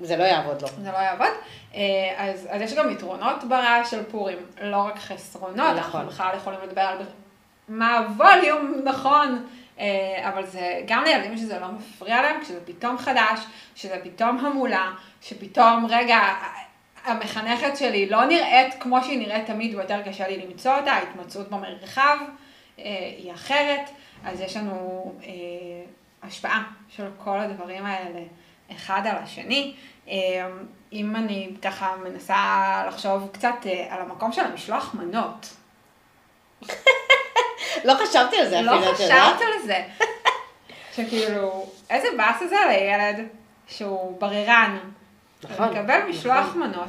זה 0.00 0.16
לא 0.16 0.24
יעבוד 0.24 0.62
לו. 0.62 0.68
זה 0.68 0.90
לא 0.92 0.96
יעבוד. 0.96 1.28
אה, 1.74 1.80
אז, 2.16 2.48
אז 2.50 2.62
יש 2.62 2.74
גם 2.74 2.90
יתרונות 2.90 3.44
ברעש 3.44 3.90
של 3.90 4.02
פורים, 4.04 4.38
לא 4.60 4.76
רק 4.76 4.98
חסרונות, 4.98 5.56
נכון. 5.56 5.76
אנחנו 5.76 6.06
בכלל 6.06 6.36
יכולים 6.36 6.58
לדבר 6.62 6.80
על 6.80 6.98
מה 7.68 7.98
הווליום 7.98 8.74
נכון, 8.84 9.46
אה, 9.78 10.28
אבל 10.28 10.46
זה 10.46 10.80
גם 10.86 11.04
לילדים 11.04 11.36
שזה 11.36 11.58
לא 11.58 11.66
מפריע 11.68 12.22
להם, 12.22 12.40
כשזה 12.40 12.60
פתאום 12.64 12.98
חדש, 12.98 13.40
שזה 13.74 13.96
פתאום 14.04 14.38
המולה, 14.38 14.90
שפתאום, 15.22 15.86
רגע, 15.88 16.18
המחנכת 17.04 17.76
שלי 17.76 18.08
לא 18.08 18.24
נראית 18.24 18.74
כמו 18.80 19.04
שהיא 19.04 19.18
נראית 19.18 19.46
תמיד, 19.46 19.74
ויותר 19.74 20.02
קשה 20.02 20.28
לי 20.28 20.46
למצוא 20.46 20.76
אותה, 20.76 20.92
ההתמצאות 20.92 21.48
במרחב 21.48 22.16
אה, 22.78 22.84
היא 23.18 23.32
אחרת, 23.32 23.90
אז 24.24 24.40
יש 24.40 24.56
לנו 24.56 25.12
השפעה 26.22 26.62
של 26.88 27.08
כל 27.18 27.38
הדברים 27.38 27.86
האלה 27.86 28.20
אחד 28.72 29.02
על 29.06 29.16
השני. 29.16 29.74
אה, 30.08 30.14
אם 30.92 31.16
אני 31.16 31.50
ככה 31.62 31.96
מנסה 31.96 32.84
לחשוב 32.88 33.28
קצת 33.32 33.54
אה, 33.66 33.86
על 33.90 34.00
המקום 34.00 34.32
של 34.32 34.44
המשלוח 34.44 34.94
מנות, 34.94 35.54
לא 37.84 37.94
חשבתי 37.94 38.36
על 38.36 38.48
זה 38.48 38.62
לא 38.62 38.78
אפילו, 38.78 38.92
את 38.92 39.00
יודעת? 39.00 39.36
חשבת 39.36 39.40
על 39.42 39.66
זה. 39.66 39.84
שכאילו, 40.92 41.66
איזה 41.90 42.08
באס 42.16 42.38
זה 42.48 42.56
לילד 42.68 43.26
שהוא 43.66 44.20
בררן. 44.20 44.78
נכון, 45.44 45.68
מקבל 45.68 46.02
משלוח 46.08 46.46
נכון. 46.46 46.60
מנות, 46.60 46.88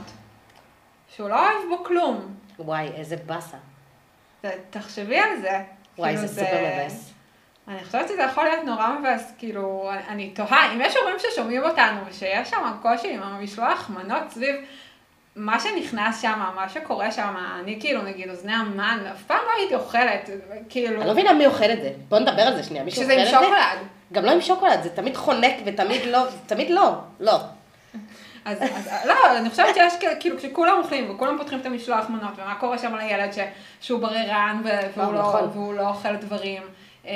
שהוא 1.16 1.30
לא 1.30 1.36
אוהב 1.36 1.70
בו 1.70 1.84
כלום. 1.84 2.36
וואי, 2.60 2.88
איזה 2.96 3.16
באסה. 3.16 3.58
תחשבי 4.70 5.20
על 5.20 5.42
זה. 5.42 5.62
וואי, 5.98 6.14
כאילו, 6.14 6.28
זה 6.28 6.42
סופר 6.42 6.62
מבאס. 6.62 7.09
אני 7.70 7.84
חושבת 7.86 8.08
שזה 8.08 8.22
יכול 8.22 8.44
להיות 8.44 8.64
נורא 8.66 8.90
מבאס, 9.00 9.34
כאילו, 9.38 9.90
אני- 10.08 10.30
תוהה, 10.30 10.74
אם 10.74 10.82
יש 10.82 10.96
הורים 10.98 11.16
ששומעים 11.20 11.64
אותנו 11.64 12.00
ושיש 12.10 12.50
שם 12.50 12.72
קושי 12.82 13.14
עם 13.14 13.24
המשלוח 13.24 13.90
מנות 13.90 14.24
סביב 14.30 14.56
מה 15.36 15.60
שנכנס 15.60 16.22
שם, 16.22 16.40
מה 16.56 16.70
שקורה 16.70 17.12
שם, 17.12 17.34
אני 17.60 17.78
כאילו, 17.80 18.02
נגיד, 18.02 18.30
אוזני 18.30 18.54
המן, 18.54 19.00
אף 19.12 19.24
פעם 19.24 19.38
לא 19.46 19.52
הייתי 19.60 19.76
אוכלת, 19.76 20.30
כאילו, 20.70 20.98
אני 21.02 21.08
לא 21.08 21.14
מבינה 21.14 21.34
מי 21.34 21.46
אוכל 21.46 21.72
את 21.72 21.82
זה. 21.82 21.92
בוא 22.10 22.20
נדבר 22.20 22.42
על 22.42 22.56
זה 22.56 22.64
שנייה. 22.64 22.84
מישהו 22.84 23.02
כשזה 23.02 23.14
אוכל 23.14 23.22
עם 23.22 23.28
את 23.28 23.40
זה? 23.42 23.46
שוקולד. 23.46 23.88
גם 24.14 24.26
לא 24.26 24.32
עם 24.32 24.42
שוקולד, 24.42 24.84
זה 24.84 24.90
תמיד 24.90 25.18
חונק 25.18 25.54
ותמיד 25.66 26.02
לא, 26.06 26.20
תמיד 26.46 26.70
לא. 26.70 26.94
לא. 27.20 27.40
אז, 28.46 28.58
אז 28.62 28.90
לא, 29.06 29.38
אני 29.38 29.50
חושבת 29.50 29.76
שיש 29.76 29.94
כאילו 30.20 30.38
כשכולם 30.38 30.78
אוכלים 30.78 31.12
וכולם 31.16 31.38
פותחים 31.38 31.60
את 31.60 31.66
המשלוח 31.66 32.10
מנות 32.10 32.32
ומה 32.38 32.56
קורה 32.56 32.78
שם 32.78 32.96
לילד 32.96 33.34
ש, 33.34 33.38
שהוא 33.82 34.00
בררן 34.00 34.62
והוא, 34.96 35.14
לא, 35.14 35.20
נכון. 35.20 35.50
והוא 35.54 35.74
לא 35.74 35.88
אוכל 35.88 36.16
דברים. 36.16 36.62
אה, 37.06 37.12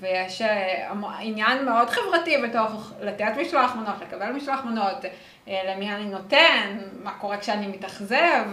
ויש 0.00 0.42
אה, 0.42 0.92
עניין 1.20 1.64
מאוד 1.64 1.90
חברתי 1.90 2.36
בתוך 2.42 2.92
לתת 3.00 3.32
משלוח 3.40 3.74
מנות, 3.74 3.94
לקבל 4.00 4.32
משלוח 4.32 4.64
מנות, 4.64 5.04
אה, 5.48 5.62
למי 5.66 5.90
אני 5.90 6.04
נותן, 6.04 6.78
מה 7.02 7.12
קורה 7.18 7.38
כשאני 7.38 7.66
מתאכזב. 7.66 8.44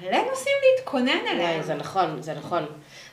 מלא 0.00 0.18
נושאים 0.30 0.56
להתכונן 0.76 1.26
אליהם. 1.30 1.62
זה 1.62 1.74
נכון, 1.74 2.22
זה 2.22 2.34
נכון. 2.34 2.66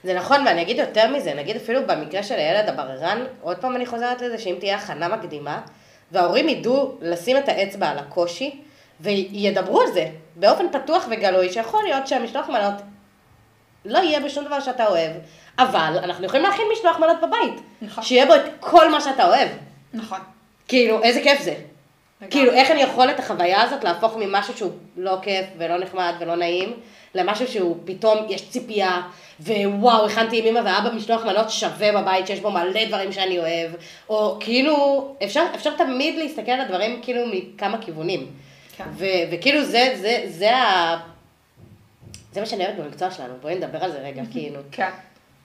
זה 0.03 0.13
נכון, 0.13 0.47
ואני 0.47 0.61
אגיד 0.61 0.77
יותר 0.77 1.15
מזה, 1.15 1.33
נגיד 1.33 1.55
אפילו 1.55 1.87
במקרה 1.87 2.23
של 2.23 2.35
הילד 2.35 2.69
הבררן, 2.69 3.23
עוד 3.41 3.57
פעם 3.57 3.75
אני 3.75 3.85
חוזרת 3.85 4.21
לזה, 4.21 4.37
שאם 4.37 4.55
תהיה 4.59 4.77
הכנה 4.77 5.07
מקדימה, 5.07 5.61
וההורים 6.11 6.49
ידעו 6.49 6.97
לשים 7.01 7.37
את 7.37 7.49
האצבע 7.49 7.89
על 7.89 7.99
הקושי, 7.99 8.61
וידברו 8.99 9.81
על 9.81 9.91
זה 9.91 10.07
באופן 10.35 10.65
פתוח 10.71 11.07
וגלוי, 11.11 11.51
שיכול 11.51 11.83
להיות 11.83 12.07
שהמשלוח 12.07 12.49
מנות 12.49 12.81
לא 13.85 13.97
יהיה 13.97 14.19
בשום 14.19 14.45
דבר 14.45 14.59
שאתה 14.59 14.87
אוהב, 14.87 15.11
אבל 15.59 15.99
אנחנו 16.03 16.25
יכולים 16.25 16.45
להכין 16.45 16.65
משלוח 16.73 16.99
מנות 16.99 17.17
בבית, 17.21 17.63
נכון. 17.81 18.03
שיהיה 18.03 18.25
בו 18.25 18.35
את 18.35 18.41
כל 18.59 18.89
מה 18.91 19.01
שאתה 19.01 19.25
אוהב. 19.25 19.49
נכון. 19.93 20.19
כאילו, 20.67 21.03
איזה 21.03 21.21
כיף 21.23 21.41
זה. 21.41 21.51
לגמרי. 21.51 22.31
כאילו, 22.31 22.51
איך 22.51 22.71
אני 22.71 22.81
יכול 22.81 23.09
את 23.09 23.19
החוויה 23.19 23.61
הזאת 23.61 23.83
להפוך 23.83 24.17
ממשהו 24.17 24.57
שהוא 24.57 24.71
לא 24.97 25.17
כיף 25.21 25.45
ולא 25.57 25.77
נחמד 25.77 26.13
ולא 26.19 26.35
נעים, 26.35 26.73
למשהו 27.15 27.47
שהוא 27.47 27.77
פתאום, 27.85 28.17
יש 28.29 28.49
ציפייה, 28.49 29.01
ווואו, 29.39 30.05
הכנתי 30.05 30.39
עם 30.39 30.45
אמא 30.45 30.69
ואבא 30.69 30.95
משלוח 30.95 31.25
מנות 31.25 31.49
שווה 31.49 32.01
בבית, 32.01 32.27
שיש 32.27 32.39
בו 32.39 32.51
מלא 32.51 32.85
דברים 32.85 33.11
שאני 33.11 33.39
אוהב, 33.39 33.71
או 34.09 34.37
כאילו, 34.39 35.07
אפשר, 35.23 35.43
אפשר 35.55 35.71
תמיד 35.77 36.15
להסתכל 36.15 36.51
על 36.51 36.61
הדברים 36.61 36.99
כאילו 37.01 37.21
מכמה 37.31 37.77
כיוונים. 37.81 38.27
כן. 38.77 38.83
ו- 38.97 39.05
וכאילו 39.31 39.63
זה, 39.63 39.93
זה, 40.01 40.23
זה 40.27 40.55
ה... 40.55 40.97
זה 42.33 42.39
מה 42.39 42.45
שאני 42.45 42.65
אוהבת 42.65 42.79
במקצוע 42.79 43.11
שלנו, 43.11 43.33
בואי 43.41 43.55
נדבר 43.55 43.83
על 43.83 43.91
זה 43.91 43.97
רגע, 43.97 44.21
כאילו. 44.31 44.59
כן. 44.71 44.89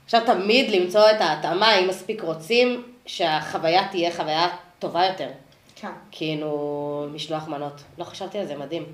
אפשר 0.06 0.20
תמיד 0.20 0.70
למצוא 0.70 1.10
את 1.10 1.20
ההתאמה, 1.20 1.78
אם 1.78 1.88
מספיק 1.88 2.22
רוצים, 2.22 2.82
שהחוויה 3.06 3.88
תהיה 3.90 4.10
חוויה 4.12 4.48
טובה 4.78 5.06
יותר. 5.06 5.28
כן, 5.76 5.88
כאילו, 6.10 7.06
משלוח 7.14 7.48
מנות. 7.48 7.82
לא 7.98 8.04
חשבתי 8.04 8.38
על 8.38 8.46
זה, 8.46 8.56
מדהים. 8.56 8.86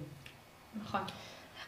נכון. 0.83 1.01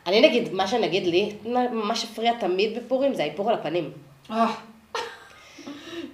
אני 0.06 0.20
נגיד, 0.20 0.52
מה 0.52 0.68
שנגיד 0.68 1.06
לי, 1.06 1.32
מה 1.72 1.94
שהפריע 1.94 2.32
תמיד 2.40 2.78
בפורים 2.78 3.14
זה 3.14 3.22
האיפור 3.22 3.48
על 3.50 3.54
הפנים. 3.54 3.90
או, 4.30 4.36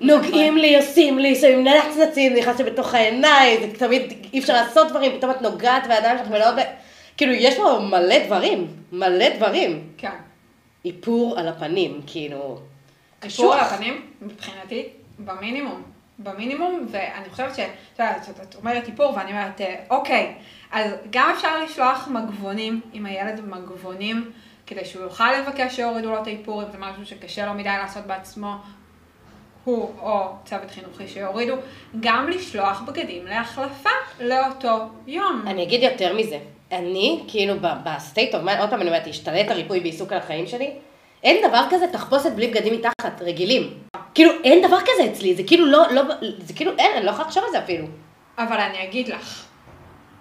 נוגעים 0.00 0.56
לי, 0.56 0.76
עושים 0.76 1.18
לי, 1.18 1.36
שמים 1.36 1.66
נצנצים, 1.66 2.34
נכנס 2.34 2.58
לי 2.60 2.70
בתוך 2.70 2.94
העיניים, 2.94 3.60
זה 3.60 3.78
תמיד, 3.78 4.12
אי 4.32 4.38
אפשר 4.38 4.52
לעשות 4.52 4.88
דברים, 4.88 5.18
פתאום 5.18 5.30
את 5.30 5.42
נוגעת 5.42 5.82
והידיים 5.88 6.18
שלך 6.18 6.28
ב... 6.28 6.60
כאילו, 7.16 7.32
יש 7.32 7.56
פה 7.56 7.78
מלא 7.90 8.26
דברים, 8.26 8.66
מלא 8.92 9.36
דברים. 9.36 9.88
כן. 9.98 10.10
איפור 10.84 11.38
על 11.38 11.48
הפנים, 11.48 12.00
כאילו... 12.06 12.58
איפור 13.22 13.54
על. 13.54 13.60
הפנים, 13.60 14.06
מבחינתי, 14.22 14.88
במינימום. 15.18 15.82
במינימום, 16.18 16.86
ואני 16.90 17.30
חושבת 17.30 17.54
ש... 17.54 17.58
את 17.58 17.66
יודעת, 17.98 18.28
את- 18.42 18.54
אומרת 18.54 18.86
איפור, 18.88 19.14
ואני 19.16 19.30
אומרת, 19.30 19.60
אה, 19.60 19.74
אוקיי, 19.90 20.34
אז 20.72 20.90
גם 21.10 21.30
אפשר 21.36 21.62
לשלוח 21.64 22.08
מגבונים, 22.08 22.80
עם 22.92 23.06
הילד 23.06 23.40
מגבונים, 23.48 24.30
כדי 24.66 24.84
שהוא 24.84 25.02
יוכל 25.02 25.32
לבקש 25.32 25.76
שיורידו 25.76 26.10
לו 26.10 26.22
את 26.22 26.26
האיפור, 26.26 26.62
אם 26.62 26.68
זה 26.72 26.78
משהו 26.78 27.06
שקשה 27.06 27.46
לו 27.46 27.54
מדי 27.54 27.68
לעשות 27.68 28.04
בעצמו, 28.06 28.54
הוא 29.64 29.90
או 30.00 30.28
צוות 30.44 30.70
חינוכי 30.70 31.08
שיורידו, 31.08 31.54
גם 32.00 32.28
לשלוח 32.28 32.80
בגדים 32.80 33.26
להחלפה 33.26 33.90
לאותו 34.20 34.76
יום. 35.06 35.42
אני 35.46 35.62
אגיד 35.62 35.82
יותר 35.82 36.16
מזה. 36.16 36.38
אני, 36.72 37.20
כאילו, 37.28 37.54
ב 37.84 37.93
state 37.93 38.34
of 38.34 38.42
mind, 38.42 38.60
עוד 38.60 38.70
פעם 38.70 38.80
אני 38.80 38.88
אומרת, 38.88 39.06
השתלט 39.06 39.50
הריפוי 39.50 39.80
בעיסוק 39.80 40.12
על 40.12 40.18
החיים 40.18 40.46
שלי, 40.46 40.70
אין 41.22 41.48
דבר 41.48 41.64
כזה 41.70 41.86
תחפושת 41.92 42.32
בלי 42.32 42.46
בגדים 42.48 42.74
מתחת, 42.74 43.20
רגילים. 43.22 43.74
כאילו, 44.14 44.30
אין 44.44 44.66
דבר 44.66 44.78
כזה 44.80 45.12
אצלי, 45.12 45.34
זה 45.34 45.42
כאילו 45.46 45.66
לא, 45.66 45.82
לא, 45.90 46.02
זה 46.38 46.54
כאילו 46.54 46.72
אין, 46.78 46.90
אני 46.96 47.04
לא 47.06 47.10
יכולה 47.10 47.28
לחשוב 47.28 47.44
על 47.44 47.50
זה 47.50 47.58
אפילו. 47.58 47.86
אבל 48.38 48.56
אני 48.60 48.84
אגיד 48.84 49.08
לך, 49.08 49.44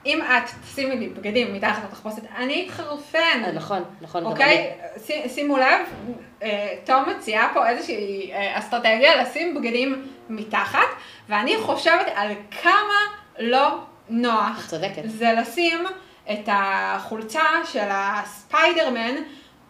אם 0.06 0.22
את 0.22 0.50
תשימי 0.74 0.96
לי 0.96 1.10
בגדים 1.10 1.54
מתחת 1.54 1.84
לתחפושת, 1.84 2.22
אני 2.38 2.66
אתחרפן. 2.66 3.18
אה, 3.46 3.52
נכון, 3.52 3.84
נכון, 4.02 4.26
אוקיי? 4.26 4.72
ש- 5.08 5.34
שימו 5.36 5.58
לב, 5.58 5.80
אה, 6.44 6.76
תום 6.86 7.04
מציעה 7.10 7.52
פה 7.54 7.70
איזושהי 7.70 8.32
אה, 8.34 8.60
אסטרטגיה 8.60 9.22
לשים 9.24 9.56
בגדים 9.56 10.08
מתחת, 10.30 10.88
ואני 11.30 11.58
חושבת 11.58 12.06
על 12.16 12.32
כמה 12.62 13.00
לא 13.40 13.78
נוח, 14.10 14.66
את 14.66 14.70
צודקת. 14.70 15.02
זה 15.06 15.34
לשים 15.42 15.86
את 16.32 16.50
החולצה 16.52 17.44
של 17.66 17.88
הספיידרמן 17.92 19.16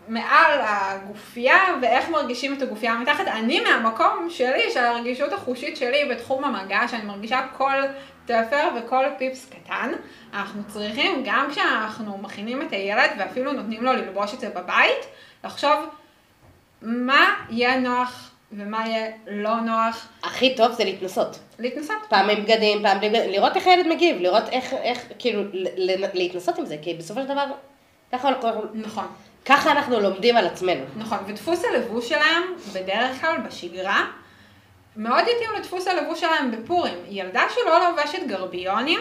מעל 0.07 0.59
הגופייה, 0.63 1.59
ואיך 1.81 2.09
מרגישים 2.09 2.53
את 2.53 2.61
הגופייה 2.61 2.95
מתחת. 2.95 3.27
אני 3.27 3.59
מהמקום 3.59 4.27
שלי, 4.29 4.71
של 4.73 4.83
הרגישות 4.83 5.33
החושית 5.33 5.77
שלי 5.77 6.09
בתחום 6.11 6.43
המגע, 6.43 6.87
שאני 6.87 7.03
מרגישה 7.03 7.47
כל 7.57 7.81
תפר 8.25 8.69
וכל 8.75 9.05
פיפס 9.17 9.49
קטן, 9.49 9.91
אנחנו 10.33 10.63
צריכים, 10.67 11.23
גם 11.25 11.47
כשאנחנו 11.51 12.17
מכינים 12.17 12.61
את 12.61 12.71
הילד 12.71 13.09
ואפילו 13.17 13.53
נותנים 13.53 13.83
לו 13.83 13.93
ללבוש 13.93 14.33
את 14.33 14.39
זה 14.39 14.49
בבית, 14.49 15.05
לחשוב 15.43 15.85
מה 16.81 17.35
יהיה 17.49 17.79
נוח 17.79 18.30
ומה 18.53 18.87
יהיה 18.87 19.11
לא 19.27 19.59
נוח, 19.59 20.07
הכי 20.23 20.55
טוב 20.55 20.71
זה 20.71 20.83
להתנסות. 20.83 21.39
להתנסות. 21.59 21.97
פעם 22.09 22.29
עם 22.29 22.43
בגדים, 22.43 22.83
פעם 22.83 22.99
בלי 22.99 23.09
בגדים, 23.09 23.31
לראות 23.31 23.55
איך 23.55 23.67
הילד 23.67 23.87
מגיב, 23.87 24.21
לראות 24.21 24.49
איך, 24.49 24.73
איך, 24.73 25.05
כאילו, 25.19 25.41
להתנסות 26.13 26.57
עם 26.59 26.65
זה, 26.65 26.75
כי 26.81 26.93
בסופו 26.93 27.21
של 27.21 27.27
דבר, 27.27 27.45
ככה 28.11 28.29
אנחנו, 28.29 28.49
נכון. 28.73 29.05
ככה 29.45 29.71
אנחנו 29.71 29.99
לומדים 29.99 30.37
על 30.37 30.47
עצמנו. 30.47 30.83
נכון, 30.97 31.17
ודפוס 31.27 31.65
הלבוש 31.65 32.09
שלהם, 32.09 32.43
בדרך 32.73 33.21
כלל, 33.21 33.37
בשגרה, 33.47 34.05
מאוד 34.95 35.21
התאים 35.21 35.49
לדפוס 35.57 35.87
הלבוש 35.87 36.19
שלהם 36.19 36.51
בפורים. 36.51 36.97
ילדה 37.09 37.41
שלא 37.55 37.89
לובשת 37.89 38.27
גרביונים, 38.27 38.99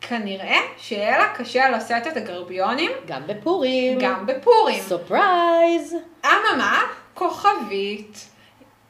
כנראה 0.00 0.58
שיהיה 0.78 1.18
לה 1.18 1.34
קשה 1.34 1.70
לשאת 1.70 2.06
את 2.06 2.16
הגרביונים 2.16 2.90
גם 3.06 3.22
בפורים. 3.26 3.98
גם 3.98 4.26
בפורים. 4.26 4.82
surprise. 4.82 5.94
אממה, 6.24 6.82
כוכבית, 7.14 8.30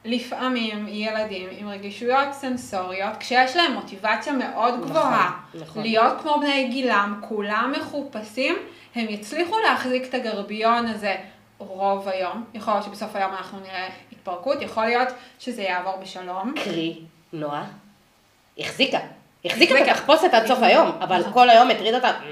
לפעמים 0.05 0.87
ילדים 0.89 1.49
עם 1.53 1.69
רגישויות 1.69 2.33
סנסוריות, 2.33 3.17
כשיש 3.21 3.57
להם 3.57 3.73
מוטיבציה 3.73 4.33
מאוד 4.33 4.75
נכון, 4.75 4.89
גבוהה, 4.89 5.41
נכון. 5.55 5.83
להיות 5.83 6.21
כמו 6.23 6.37
בני 6.41 6.69
גילם, 6.69 7.21
כולם 7.29 7.73
מחופשים, 7.77 8.57
הם 8.95 9.07
יצליחו 9.09 9.59
להחזיק 9.59 10.05
את 10.09 10.15
הגרביון 10.15 10.87
הזה 10.87 11.17
רוב 11.59 12.09
היום. 12.09 12.45
יכול 12.55 12.75
להיות 12.75 12.85
שבסוף 12.85 13.17
היום 13.17 13.33
אנחנו 13.33 13.61
נראה 13.61 13.89
התפרקות, 14.13 14.63
יכול 14.63 14.85
להיות 14.85 15.09
שזה 15.39 15.63
יעבור 15.63 15.97
בשלום. 15.97 16.55
קרי, 16.65 16.97
נועה, 17.33 17.65
החזיקה. 18.59 18.99
החזיקה 19.45 19.83
את. 19.83 19.89
התחפושת 19.89 20.35
עד 20.35 20.47
סוף 20.47 20.59
היום, 20.63 20.91
אבל 21.01 21.21
נכון. 21.21 21.33
כל 21.33 21.51
היום 21.51 21.71
הטריד 21.71 21.95
אותה, 21.95 22.09
"מ, 22.09 22.25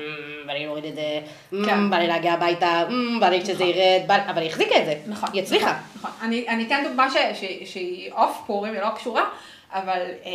בא 0.53 0.59
לי 0.59 0.65
להוריד 0.65 0.85
את 0.85 0.95
זה, 0.95 1.21
"מ, 1.53 1.65
כן. 1.65 1.91
בא 1.91 1.97
לי 1.97 2.07
להגיע 2.07 2.33
הביתה, 2.33 2.85
"מ, 2.91 3.21
בא 3.21 3.29
לי 3.29 3.41
שזה 3.41 3.53
נכון. 3.55 3.67
ירד, 3.69 4.03
בא 4.07 4.17
לי-" 4.17 4.31
אבל 4.31 4.43
היא 4.43 4.51
החזיקה 4.51 4.79
את 4.79 4.85
זה. 4.85 4.95
נכון. 5.07 5.29
היא 5.33 5.43
הצליחה. 5.43 5.67
נכון, 5.67 6.11
נכון. 6.11 6.11
אני, 6.23 6.49
אני 6.49 6.67
אתן 6.67 6.85
דוגמה 6.89 7.11
ש, 7.11 7.15
ש, 7.15 7.45
שהיא 7.73 8.13
off 8.13 8.43
פורים, 8.47 8.73
היא 8.75 8.83
לא 8.83 8.89
קשורה, 8.97 9.25
אבל 9.73 10.01
אה, 10.25 10.31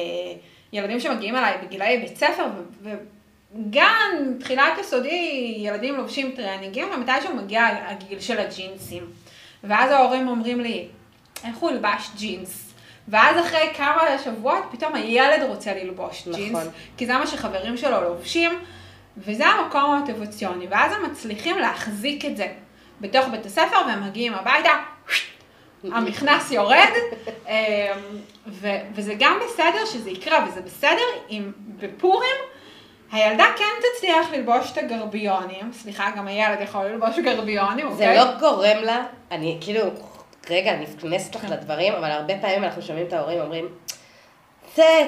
ילדים 0.74 1.00
שמגיעים 1.00 1.36
אליי 1.36 1.54
בגילאי 1.64 1.98
בית 1.98 2.18
ספר, 2.18 2.46
וגן, 2.84 4.34
תחילת 4.40 4.78
יסודי, 4.80 5.54
ילדים 5.58 5.96
לובשים 5.96 6.32
טרנינגים, 6.36 6.88
ומתישהו 6.96 7.36
מגיע 7.36 7.68
הגיל 7.88 8.20
של 8.20 8.40
הג'ינסים. 8.40 9.04
ואז 9.64 9.92
ההורים 9.92 10.28
אומרים 10.28 10.60
לי, 10.60 10.88
איך 11.44 11.58
הוא 11.58 11.72
ילבש 11.72 12.10
ג'ינס? 12.18 12.74
ואז 13.08 13.46
אחרי 13.46 13.70
כמה 13.74 14.02
שבועות, 14.24 14.64
פתאום 14.72 14.96
הילד 14.96 15.44
רוצה 15.48 15.74
ללבוש 15.74 16.28
נכון. 16.28 16.42
ג'ינס, 16.42 16.68
כי 16.98 17.06
זה 17.06 17.14
מה 17.14 17.28
שחברים 17.28 17.78
שלו 17.78 18.02
לובשים, 18.02 18.52
וזה 19.18 19.48
המקום 19.48 19.82
המוטיבציוני, 19.82 20.68
ואז 20.70 20.92
הם 20.92 21.12
מצליחים 21.12 21.58
להחזיק 21.58 22.26
את 22.26 22.38
זה 22.38 22.48
בתוך 23.02 23.28
בית 23.28 23.46
הספר, 23.46 23.78
והם 23.88 24.04
מגיעים 24.08 24.34
הביתה, 24.34 24.70
המכנס 25.84 26.52
יורד, 26.52 26.90
אמ, 27.48 27.54
ו- 28.48 28.68
וזה 28.96 29.14
גם 29.20 29.40
בסדר 29.46 29.86
שזה 29.86 30.10
יקרה, 30.10 30.46
וזה 30.48 30.62
בסדר 30.62 30.98
אם 31.30 31.52
בפורים 31.80 32.36
הילדה 33.12 33.46
כן 33.58 33.66
תצליח 33.98 34.32
ללבוש 34.34 34.72
את 34.72 34.78
הגרביונים, 34.78 35.74
סליחה, 35.74 36.10
גם 36.18 36.28
הילד 36.28 36.62
יכול 36.62 36.86
ללבוש 36.86 37.20
גרביונים, 37.20 37.92
זה 37.92 37.94
אוקיי? 37.94 38.18
לא 38.18 38.39
גורם 38.39 38.78
לה, 38.84 39.06
אני 39.32 39.58
כאילו, 39.62 39.82
רגע, 40.50 40.74
אני 40.74 40.86
נכנסת 40.96 41.36
לך. 41.36 41.46
לדברים, 41.50 41.94
אבל 41.94 42.12
הרבה 42.12 42.34
פעמים 42.41 42.63
אנחנו 42.63 42.82
שומעים 42.82 43.08
את 43.08 43.13
ההורים 43.13 43.39
אומרים, 43.39 43.65
זה, 43.87 43.87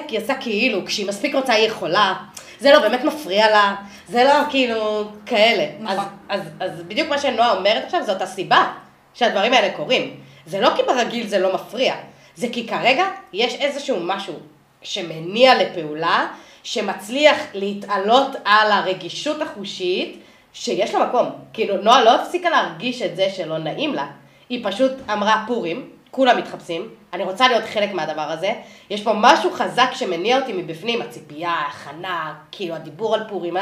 היא 0.08 0.18
עושה 0.18 0.34
כאילו, 0.34 0.84
כשהיא 0.86 1.08
מספיק 1.08 1.34
רוצה 1.34 1.52
היא 1.52 1.66
יכולה, 1.66 2.14
זה 2.60 2.72
לא 2.72 2.78
באמת 2.78 3.04
מפריע 3.04 3.50
לה, 3.50 3.74
זה 4.08 4.24
לא 4.24 4.50
כאילו 4.50 5.04
כאלה. 5.26 5.66
נכון. 5.80 5.98
אז, 5.98 6.00
אז, 6.28 6.40
אז 6.60 6.82
בדיוק 6.82 7.08
מה 7.08 7.18
שנועה 7.18 7.56
אומרת 7.56 7.84
עכשיו, 7.84 8.00
זאת 8.06 8.22
הסיבה 8.22 8.72
שהדברים 9.14 9.52
האלה 9.52 9.76
קורים. 9.76 10.16
זה 10.46 10.60
לא 10.60 10.70
כי 10.76 10.82
ברגיל 10.82 11.26
זה 11.26 11.38
לא 11.38 11.54
מפריע, 11.54 11.94
זה 12.34 12.46
כי 12.52 12.66
כרגע 12.66 13.04
יש 13.32 13.54
איזשהו 13.54 13.96
משהו 14.00 14.34
שמניע 14.82 15.62
לפעולה, 15.62 16.26
שמצליח 16.62 17.36
להתעלות 17.54 18.36
על 18.44 18.72
הרגישות 18.72 19.42
החושית, 19.42 20.22
שיש 20.52 20.94
לה 20.94 21.06
מקום. 21.06 21.26
כאילו, 21.52 21.76
נועה 21.76 22.04
לא 22.04 22.14
הפסיקה 22.14 22.50
להרגיש 22.50 23.02
את 23.02 23.16
זה 23.16 23.30
שלא 23.36 23.58
נעים 23.58 23.94
לה, 23.94 24.06
היא 24.48 24.60
פשוט 24.62 24.92
אמרה 25.12 25.44
פורים, 25.46 25.90
כולם 26.10 26.38
מתחפשים, 26.38 26.88
אני 27.12 27.24
רוצה 27.24 27.48
להיות 27.48 27.64
חלק 27.64 27.92
מהדבר 27.92 28.30
הזה, 28.30 28.52
יש 28.90 29.02
פה 29.02 29.12
משהו 29.16 29.50
חזק 29.50 29.90
שמניע 29.92 30.40
אותי 30.40 30.52
מבפנים, 30.52 31.02
הציפייה, 31.02 31.50
ההכנה, 31.50 32.34
כאילו 32.52 32.74
הדיבור 32.74 33.14
על 33.14 33.28
פורים, 33.28 33.56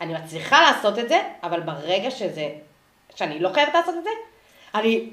אני 0.00 0.14
מצליחה 0.14 0.60
לעשות 0.60 0.98
את 0.98 1.08
זה, 1.08 1.22
אבל 1.42 1.60
ברגע 1.60 2.10
שזה, 2.10 2.48
שאני 3.14 3.40
לא 3.40 3.48
חייבת 3.52 3.74
לעשות 3.74 3.94
את 3.98 4.04
זה, 4.04 4.10
אני 4.74 5.10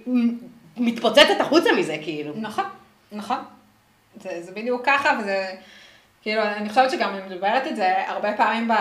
מתפוצצת 0.78 1.40
החוצה 1.40 1.72
מזה, 1.72 1.98
כאילו. 2.04 2.34
נכון, 2.36 2.66
נכון. 3.12 3.38
זה, 4.22 4.44
זה 4.44 4.52
בדיוק 4.52 4.82
ככה, 4.86 5.18
וזה, 5.20 5.56
כאילו, 6.22 6.42
אני 6.42 6.70
חושבת 6.70 6.92
שגם 6.92 7.16
אני 7.16 7.36
מדברת 7.36 7.68
את 7.68 7.76
זה 7.76 8.08
הרבה 8.08 8.34
פעמים 8.38 8.68
ב, 8.68 8.74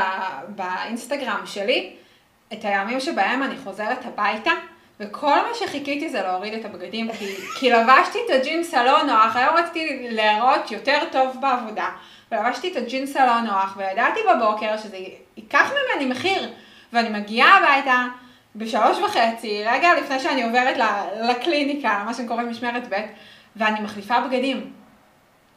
באינסטגרם 0.48 1.42
שלי, 1.46 1.92
את 2.52 2.64
הימים 2.64 3.00
שבהם 3.00 3.42
אני 3.42 3.56
חוזרת 3.64 4.04
הביתה, 4.04 4.50
וכל 5.02 5.36
מה 5.36 5.54
שחיכיתי 5.54 6.08
זה 6.08 6.22
להוריד 6.22 6.54
את 6.54 6.64
הבגדים, 6.64 7.12
כי, 7.12 7.36
כי 7.58 7.70
לבשתי 7.70 8.18
את 8.26 8.30
הג'ינס 8.30 8.74
הלא 8.74 9.02
נוח, 9.02 9.36
היום 9.36 9.56
רציתי 9.56 10.08
להיראות 10.10 10.70
יותר 10.70 10.98
טוב 11.12 11.36
בעבודה, 11.40 11.88
ולבשתי 12.32 12.72
את 12.72 12.76
הג'ינס 12.76 13.16
הלא 13.16 13.40
נוח, 13.40 13.76
וידעתי 13.76 14.20
בבוקר 14.34 14.76
שזה 14.76 14.96
ייקח 15.36 15.70
ממני 15.70 16.10
מחיר, 16.10 16.50
ואני 16.92 17.08
מגיעה 17.20 17.58
הביתה, 17.58 18.04
בשלוש 18.56 18.98
וחצי, 18.98 19.64
רגע 19.66 19.94
לפני 19.94 20.20
שאני 20.20 20.42
עוברת 20.42 20.76
לקליניקה, 21.22 22.02
מה 22.06 22.28
קוראת 22.28 22.46
משמרת 22.46 22.88
ב', 22.88 22.96
ואני 23.56 23.80
מחליפה 23.80 24.20
בגדים. 24.20 24.72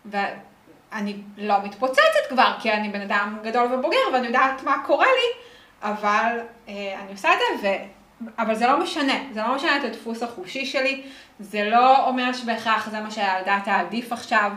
ואני 0.06 1.16
לא 1.38 1.56
מתפוצצת 1.64 2.26
כבר, 2.30 2.54
כי 2.60 2.72
אני 2.74 2.90
בן 2.90 3.02
אדם 3.02 3.38
גדול 3.44 3.74
ובוגר, 3.74 3.98
ואני 4.14 4.28
יודעת 4.28 4.64
מה 4.64 4.78
קורה 4.86 5.06
לי, 5.08 5.44
אבל 5.82 6.40
אה, 6.68 6.74
אני 7.04 7.12
עושה 7.12 7.34
את 7.34 7.38
זה, 7.62 7.68
ו... 7.68 7.95
אבל 8.40 8.56
זה 8.56 8.68
לא 8.68 8.84
משנה, 8.84 9.14
זה 9.34 9.42
לא 9.42 9.56
משנה 9.56 9.78
את 9.78 9.84
הדפוס 9.84 10.24
החושי 10.24 10.66
שלי, 10.66 11.04
זה 11.40 11.70
לא 11.70 12.08
אומר 12.08 12.34
שבהכרח 12.34 12.90
זה 12.90 13.02
מה 13.02 13.12
שהילדה 13.12 13.60
תעדיף 13.66 14.12
עכשיו, 14.12 14.52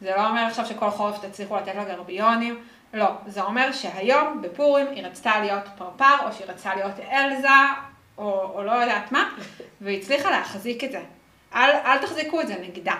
זה 0.00 0.12
לא 0.16 0.28
אומר 0.28 0.40
עכשיו 0.40 0.66
שכל 0.66 0.90
חורף 0.90 1.24
תצליחו 1.24 1.56
לתת 1.56 1.74
לה 1.74 1.84
גרביונים, 1.84 2.60
לא, 2.94 3.06
זה 3.26 3.42
אומר 3.42 3.72
שהיום 3.72 4.42
בפורים 4.42 4.86
היא 4.90 5.06
רצתה 5.06 5.40
להיות 5.40 5.68
פרפר, 5.76 6.26
או 6.26 6.32
שהיא 6.32 6.46
רצתה 6.46 6.74
להיות 6.74 7.00
אלזה, 7.12 7.48
או, 8.18 8.50
או 8.54 8.62
לא 8.62 8.72
יודעת 8.72 9.12
מה, 9.12 9.30
והיא 9.80 9.98
הצליחה 9.98 10.30
להחזיק 10.30 10.84
את 10.84 10.92
זה. 10.92 11.00
אל, 11.54 11.70
אל 11.70 11.98
תחזיקו 11.98 12.40
את 12.40 12.48
זה 12.48 12.54
נגדה, 12.62 12.94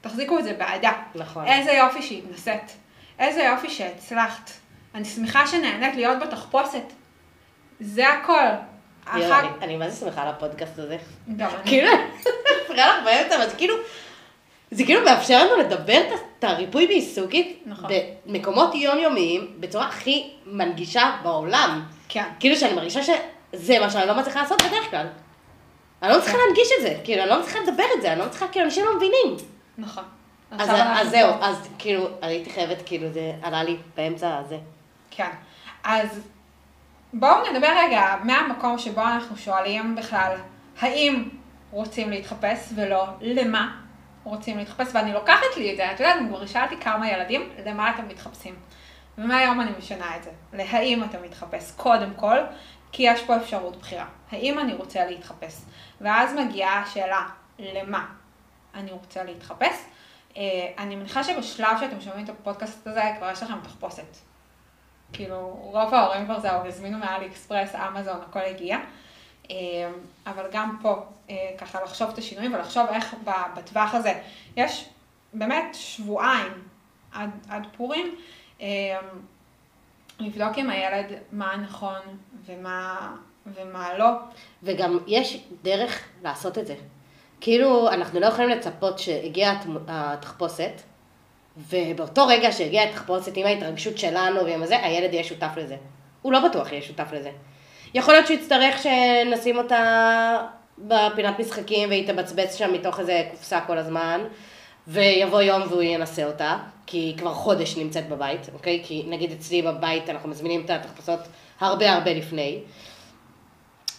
תחזיקו 0.00 0.38
את 0.38 0.44
זה 0.44 0.52
בעדה. 0.52 0.92
נכון. 1.14 1.46
איזה 1.46 1.72
יופי 1.72 2.02
שהתנסית, 2.02 2.76
איזה 3.18 3.42
יופי 3.42 3.70
שהצלחת. 3.70 4.50
אני 4.94 5.04
שמחה 5.04 5.46
שנהנית 5.46 5.94
להיות 5.94 6.18
בתחפושת. 6.18 6.92
זה 7.80 8.08
הכל. 8.08 8.46
אחר- 9.06 9.48
אני- 9.62 9.76
מה 9.76 9.90
זה 9.90 9.96
שמחה 10.06 10.22
על 10.22 10.28
הפודקאסט 10.28 10.78
הזה. 10.78 10.96
גם 11.36 11.48
אני. 11.54 11.64
כאילו, 11.70 11.88
מפריע 12.64 12.86
לך 12.88 13.04
באמצע, 13.04 13.36
אבל 13.36 13.48
זה 13.48 13.56
כאילו, 13.56 13.74
זה 14.70 14.84
כאילו 14.84 15.04
מאפשר 15.04 15.44
לנו 15.46 15.56
לדבר 15.60 16.00
את 16.38 16.44
הריפוי 16.44 16.86
בעיסוקית 16.86 17.62
נכון. 17.66 17.90
במקומות 18.26 18.74
יומיומיים 18.74 19.56
בצורה 19.60 19.86
הכי 19.86 20.30
מנגישה 20.46 21.16
בעולם. 21.22 21.82
כן. 22.08 22.24
כאילו 22.40 22.56
שאני 22.56 22.74
מרגישה 22.74 23.00
שזה 23.02 23.78
מה 23.78 23.90
שאני 23.90 24.06
לא 24.06 24.14
מצליחה 24.14 24.40
לעשות 24.42 24.62
בדרך 24.62 24.90
כלל. 24.90 25.06
אני 26.02 26.10
לא 26.12 26.18
מצליחה 26.18 26.38
להנגיש 26.46 26.68
את 26.78 26.82
זה, 26.82 26.94
כאילו, 27.04 27.22
אני 27.22 27.30
לא 27.30 27.40
מצליחה 27.40 27.58
לדבר 27.60 27.84
את 27.96 28.02
זה, 28.02 28.12
אני 28.12 28.18
לא 28.20 28.26
מצליחה, 28.26 28.48
כאילו, 28.48 28.64
אנשים 28.66 28.84
לא 28.84 28.96
מבינים. 28.96 29.36
נכון. 29.78 30.04
אז 30.58 31.10
זהו. 31.10 31.30
אז 31.40 31.68
כאילו, 31.78 32.08
הייתי 32.22 32.50
חייבת, 32.50 32.82
כאילו, 32.86 33.12
זה 33.12 33.32
עלה 33.42 33.62
לי 33.62 33.76
באמצע 33.96 34.38
הזה. 34.38 34.58
כן. 35.10 35.28
אז 35.84 36.20
בואו 37.12 37.52
נדבר 37.52 37.68
רגע 37.78 38.16
מהמקום 38.22 38.78
שבו 38.78 39.00
אנחנו 39.00 39.36
שואלים 39.36 39.94
בכלל, 39.94 40.36
האם 40.80 41.28
רוצים 41.70 42.10
להתחפש 42.10 42.72
ולא 42.74 43.06
למה 43.20 43.80
רוצים 44.24 44.58
להתחפש, 44.58 44.86
ואני 44.94 45.12
לוקחת 45.12 45.56
לי 45.56 45.72
את 45.72 45.76
זה, 45.76 45.92
את 45.92 46.00
יודעת, 46.00 46.16
אני 46.16 46.28
כבר 46.28 46.46
שאלתי 46.46 46.76
כמה 46.76 47.10
ילדים, 47.10 47.50
למה 47.66 47.90
אתם 47.90 48.08
מתחפשים. 48.08 48.54
ומהיום 49.18 49.60
אני 49.60 49.70
משנה 49.78 50.16
את 50.16 50.22
זה, 50.22 50.30
להאם 50.52 51.04
אתה 51.04 51.18
מתחפש 51.18 51.72
קודם 51.76 52.14
כל, 52.16 52.36
כי 52.92 53.02
יש 53.02 53.22
פה 53.22 53.36
אפשרות 53.36 53.76
בחירה. 53.76 54.06
האם 54.30 54.58
אני 54.58 54.74
רוצה 54.74 55.04
להתחפש? 55.04 55.54
ואז 56.00 56.34
מגיעה 56.34 56.82
השאלה, 56.82 57.28
למה 57.58 58.06
אני 58.74 58.92
רוצה 58.92 59.24
להתחפש? 59.24 59.84
אה, 60.36 60.42
אני 60.78 60.96
מניחה 60.96 61.24
שבשלב 61.24 61.76
שאתם 61.80 62.00
שומעים 62.00 62.24
את 62.24 62.30
הפודקאסט 62.30 62.86
הזה, 62.86 63.02
כבר 63.18 63.30
יש 63.30 63.42
לכם 63.42 63.60
תחפושת. 63.62 64.31
כאילו, 65.12 65.58
רוב 65.62 65.94
ההורים 65.94 66.24
כבר 66.24 66.40
זהו, 66.40 66.66
הזמינו 66.66 66.98
מאלי 66.98 67.26
אקספרס, 67.26 67.74
אמזון, 67.74 68.16
הכל 68.28 68.40
הגיע. 68.40 68.78
אה, 69.50 69.56
אבל 70.26 70.44
גם 70.52 70.76
פה, 70.82 71.04
אה, 71.30 71.50
ככה 71.58 71.82
לחשוב 71.84 72.10
את 72.10 72.18
השינויים 72.18 72.54
ולחשוב 72.54 72.86
איך 72.88 73.14
בטווח 73.56 73.94
הזה, 73.94 74.20
יש 74.56 74.88
באמת 75.32 75.74
שבועיים 75.74 76.52
עד, 77.12 77.30
עד 77.48 77.66
פורים, 77.76 78.14
אה, 78.60 78.66
לבדוק 80.20 80.58
עם 80.58 80.70
הילד 80.70 81.06
מה 81.32 81.56
נכון 81.56 82.00
ומה, 82.46 83.12
ומה 83.46 83.98
לא. 83.98 84.10
וגם 84.62 84.98
יש 85.06 85.44
דרך 85.62 86.02
לעשות 86.22 86.58
את 86.58 86.66
זה. 86.66 86.74
כאילו, 87.40 87.88
אנחנו 87.88 88.20
לא 88.20 88.26
יכולים 88.26 88.50
לצפות 88.50 88.98
שהגיעה 88.98 89.60
התחפושת, 89.88 90.72
ובאותו 91.56 92.26
רגע 92.26 92.52
שהגיעה 92.52 92.84
התחפושת 92.84 93.36
עם 93.36 93.46
ההתרגשות 93.46 93.98
שלנו 93.98 94.44
ועם 94.44 94.66
זה, 94.66 94.84
הילד 94.84 95.12
יהיה 95.12 95.24
שותף 95.24 95.50
לזה. 95.56 95.76
הוא 96.22 96.32
לא 96.32 96.48
בטוח 96.48 96.72
יהיה 96.72 96.82
שותף 96.82 97.08
לזה. 97.12 97.30
יכול 97.94 98.14
להיות 98.14 98.26
שהוא 98.26 98.36
יצטרך 98.36 98.82
שנשים 98.82 99.58
אותה 99.58 100.38
בפינת 100.78 101.38
משחקים 101.38 101.88
והיא 101.88 102.06
תבצבץ 102.06 102.54
שם 102.56 102.72
מתוך 102.72 103.00
איזה 103.00 103.22
קופסה 103.30 103.60
כל 103.60 103.78
הזמן, 103.78 104.20
ויבוא 104.88 105.42
יום 105.42 105.62
והוא 105.68 105.82
ינסה 105.82 106.24
אותה, 106.24 106.56
כי 106.86 106.98
היא 106.98 107.18
כבר 107.18 107.34
חודש 107.34 107.76
נמצאת 107.76 108.08
בבית, 108.08 108.40
אוקיי? 108.54 108.82
כי 108.84 109.02
נגיד 109.06 109.32
אצלי 109.32 109.62
בבית 109.62 110.10
אנחנו 110.10 110.28
מזמינים 110.28 110.64
את 110.64 110.70
התחפושות 110.70 111.20
הרבה 111.60 111.92
הרבה 111.92 112.12
לפני. 112.14 112.58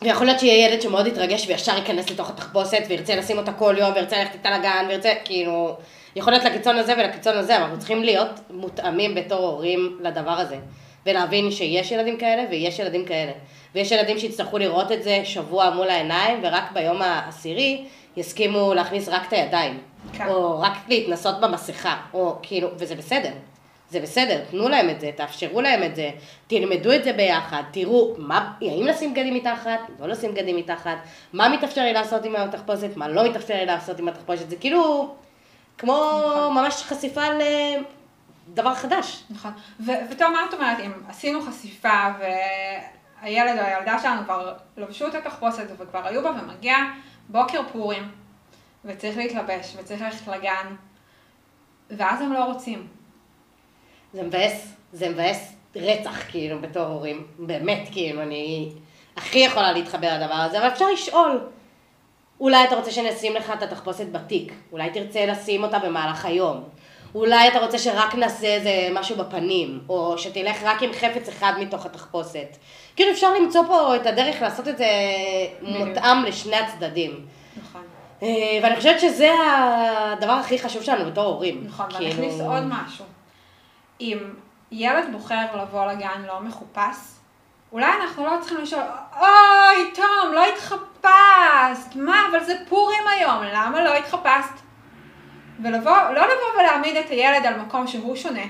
ויכול 0.01 0.25
להיות 0.25 0.39
שיהיה 0.39 0.67
ילד 0.67 0.81
שמאוד 0.81 1.07
יתרגש 1.07 1.47
וישר 1.47 1.75
ייכנס 1.75 2.09
לתוך 2.09 2.29
התחפושת 2.29 2.83
וירצה 2.87 3.15
לשים 3.15 3.37
אותה 3.37 3.53
כל 3.53 3.75
יום 3.77 3.93
וירצה 3.93 4.17
ללכת 4.17 4.33
איתה 4.33 4.57
לגן 4.57 4.85
וירצה, 4.89 5.13
כאילו, 5.25 5.77
יכול 6.15 6.33
להיות 6.33 6.45
לקיצון 6.45 6.75
הזה 6.75 6.93
ולקיצון 6.93 7.37
הזה, 7.37 7.55
אבל 7.55 7.63
אנחנו 7.63 7.79
צריכים 7.79 8.03
להיות 8.03 8.39
מותאמים 8.49 9.15
בתור 9.15 9.39
הורים 9.39 9.99
לדבר 10.01 10.31
הזה. 10.31 10.57
ולהבין 11.05 11.51
שיש 11.51 11.91
ילדים 11.91 12.17
כאלה 12.17 12.43
ויש 12.49 12.79
ילדים 12.79 13.05
כאלה. 13.05 13.31
ויש 13.75 13.91
ילדים 13.91 14.19
שיצטרכו 14.19 14.57
לראות 14.57 14.91
את 14.91 15.03
זה 15.03 15.21
שבוע 15.23 15.69
מול 15.69 15.89
העיניים 15.89 16.39
ורק 16.43 16.71
ביום 16.73 17.01
העשירי 17.01 17.85
יסכימו 18.17 18.73
להכניס 18.73 19.09
רק 19.09 19.27
את 19.27 19.33
הידיים. 19.33 19.79
כן. 20.13 20.27
או 20.27 20.61
רק 20.61 20.73
להתנסות 20.87 21.41
במסכה, 21.41 21.97
או 22.13 22.35
כאילו, 22.41 22.69
וזה 22.77 22.95
בסדר. 22.95 23.31
זה 23.89 23.99
בסדר, 23.99 24.39
תנו 24.51 24.69
להם 24.69 24.89
את 24.89 25.01
זה, 25.01 25.11
תאפשרו 25.15 25.61
להם 25.61 25.83
את 25.83 25.95
זה, 25.95 26.09
תלמדו 26.47 26.93
את 26.93 27.03
זה 27.03 27.13
ביחד, 27.13 27.63
תראו 27.71 28.13
מה, 28.17 28.53
האם 28.61 28.85
לשים 28.87 29.13
בגדים 29.13 29.33
מתחת, 29.33 29.79
לא 29.99 30.07
לשים 30.07 30.31
בגדים 30.31 30.55
מתחת, 30.55 30.97
מה 31.33 31.49
מתאפשר 31.49 31.81
לי 31.81 31.93
לעשות 31.93 32.25
עם 32.25 32.35
התחפושת, 32.35 32.97
מה 32.97 33.07
לא 33.07 33.29
מתאפשר 33.29 33.53
לי 33.53 33.65
לעשות 33.65 33.99
עם 33.99 34.07
התחפושת, 34.07 34.49
זה 34.49 34.55
כאילו 34.55 35.15
כמו 35.77 36.21
ממש 36.55 36.83
חשיפה 36.83 37.21
לדבר 38.47 38.75
חדש. 38.75 39.23
נכון. 39.29 39.51
ו- 39.79 39.91
וטוב, 40.11 40.27
מה 40.31 40.45
את 40.49 40.53
אומרת, 40.53 40.79
אם 40.79 40.91
עשינו 41.09 41.41
חשיפה 41.41 42.07
והילד 42.19 43.59
או 43.59 43.63
הילדה 43.63 43.99
שלנו 43.99 44.23
כבר 44.23 44.53
לבשו 44.77 45.07
את 45.07 45.15
התחפושת 45.15 45.65
וכבר 45.77 46.07
היו 46.07 46.23
בה 46.23 46.31
ומגיע 46.41 46.75
בוקר 47.29 47.61
פורים, 47.71 48.11
וצריך 48.85 49.17
להתלבש 49.17 49.75
וצריך 49.77 50.01
ללכת 50.01 50.27
לגן, 50.27 50.75
ואז 51.89 52.21
הם 52.21 52.33
לא 52.33 52.43
רוצים. 52.43 52.87
זה 54.13 54.23
מבאס, 54.23 54.75
זה 54.93 55.09
מבאס 55.09 55.55
רצח 55.75 56.31
כאילו 56.31 56.61
בתור 56.61 56.85
הורים, 56.85 57.27
באמת 57.39 57.87
כאילו, 57.91 58.21
אני 58.21 58.71
הכי 59.17 59.39
יכולה 59.39 59.71
להתחבר 59.71 60.17
לדבר 60.17 60.33
הזה, 60.33 60.59
אבל 60.59 60.67
אפשר 60.67 60.85
לשאול. 60.93 61.47
אולי 62.43 62.63
אתה 62.63 62.75
רוצה 62.75 62.91
שנשים 62.91 63.35
לך 63.35 63.53
את 63.57 63.63
התחפושת 63.63 64.11
בתיק, 64.11 64.53
אולי 64.71 64.89
תרצה 64.89 65.25
לשים 65.25 65.63
אותה 65.63 65.79
במהלך 65.79 66.25
היום, 66.25 66.63
אולי 67.15 67.47
אתה 67.47 67.59
רוצה 67.59 67.77
שרק 67.77 68.15
נעשה 68.15 68.47
איזה 68.47 68.89
משהו 68.91 69.15
בפנים, 69.15 69.79
או 69.89 70.17
שתלך 70.17 70.63
רק 70.63 70.83
עם 70.83 70.93
חפץ 70.93 71.29
אחד 71.29 71.53
מתוך 71.59 71.85
התחפושת. 71.85 72.57
כאילו 72.95 73.11
אפשר 73.11 73.33
למצוא 73.33 73.63
פה 73.67 73.95
את 73.95 74.05
הדרך 74.05 74.41
לעשות 74.41 74.67
את 74.67 74.77
זה 74.77 74.85
מותאם 75.61 76.23
לשני 76.23 76.55
הצדדים. 76.55 77.25
נכון. 77.63 77.81
אה, 78.23 78.59
ואני 78.63 78.75
חושבת 78.75 78.99
שזה 78.99 79.31
הדבר 79.95 80.31
הכי 80.31 80.59
חשוב 80.59 80.83
שלנו 80.83 81.11
בתור 81.11 81.25
הורים. 81.25 81.63
נכון, 81.67 81.85
כאילו- 81.89 81.99
ואני 81.99 82.13
אכניס 82.13 82.41
עוד 82.41 82.63
משהו. 82.65 83.05
אם 84.01 84.17
ילד 84.71 85.03
בוחר 85.11 85.45
לבוא 85.61 85.85
לגן 85.85 86.23
לא 86.27 86.39
מחופש, 86.41 86.97
אולי 87.73 87.91
אנחנו 88.01 88.25
לא 88.25 88.31
צריכים 88.39 88.57
לשאול, 88.57 88.83
אוי, 89.19 89.91
תום, 89.95 90.33
לא 90.33 90.45
התחפשת, 90.45 91.95
מה, 91.95 92.21
אבל 92.31 92.43
זה 92.43 92.55
פורים 92.69 93.03
היום, 93.07 93.43
למה 93.53 93.83
לא 93.83 93.95
התחפשת? 93.95 94.61
ולבוא, 95.63 95.97
לא 95.97 96.21
לבוא 96.21 96.59
ולהעמיד 96.59 96.97
את 96.97 97.09
הילד 97.09 97.45
על 97.45 97.59
מקום 97.59 97.87
שהוא 97.87 98.15
שונה, 98.15 98.41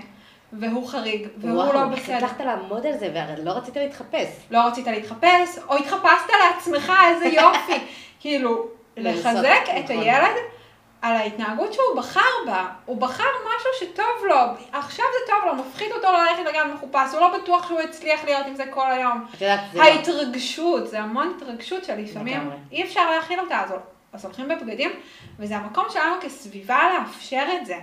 והוא 0.54 0.88
חריג, 0.88 1.28
והוא 1.38 1.64
וואו, 1.64 1.74
לא 1.74 1.86
בסדר. 1.86 2.16
הצלחת 2.16 2.42
לעמוד 2.42 2.86
על 2.86 2.98
זה, 2.98 3.10
והרי 3.14 3.44
לא 3.44 3.52
רצית 3.52 3.76
להתחפש. 3.76 4.28
לא 4.52 4.68
רצית 4.68 4.88
להתחפש, 4.88 5.58
או 5.70 5.76
התחפשת 5.76 6.30
לעצמך, 6.44 6.94
איזה 7.08 7.26
יופי. 7.26 7.80
כאילו, 8.22 8.68
לחזק 8.98 9.62
את 9.80 9.84
נכון. 9.84 9.98
הילד 9.98 10.36
על 11.04 11.16
ההתנהגות 11.16 11.74
שהוא 11.74 11.96
בחר 11.98 12.20
בה. 12.46 12.70
הוא 12.86 12.98
בחר 13.02 13.24
משהו 13.24 13.88
שטוב 13.88 14.26
לו, 14.28 14.36
עכשיו 14.72 15.06
זה 15.20 15.32
טוב 15.32 15.46
לו, 15.46 15.56
מפחיד 15.56 15.92
אותו 15.92 16.08
ללכת 16.12 16.54
לגן 16.54 16.72
מחופש, 16.74 17.14
הוא 17.14 17.22
לא 17.22 17.38
בטוח 17.38 17.68
שהוא 17.68 17.82
יצליח 17.82 18.24
להיות 18.24 18.48
עם 18.48 18.56
זה 18.56 18.66
כל 18.70 18.92
היום. 18.92 19.26
את 19.34 19.42
יודעת, 19.42 19.60
זה 19.74 19.80
לא- 19.80 19.84
ההתרגשות, 19.84 20.88
זה 20.88 21.00
המון 21.00 21.34
התרגשות 21.38 21.84
שלפעמים. 21.84 22.52
אי 22.72 22.84
אפשר 22.84 23.12
להכיל 23.12 23.40
אותה, 23.40 23.62
אז, 23.62 23.74
אז 24.14 24.26
הולכים 24.26 24.48
בבגדים, 24.48 24.92
וזה 25.40 25.58
המקום 25.58 25.86
שלנו 25.90 26.16
כסביבה 26.22 26.80
לאפשר 26.94 27.46
את 27.62 27.66
זה. 27.66 27.78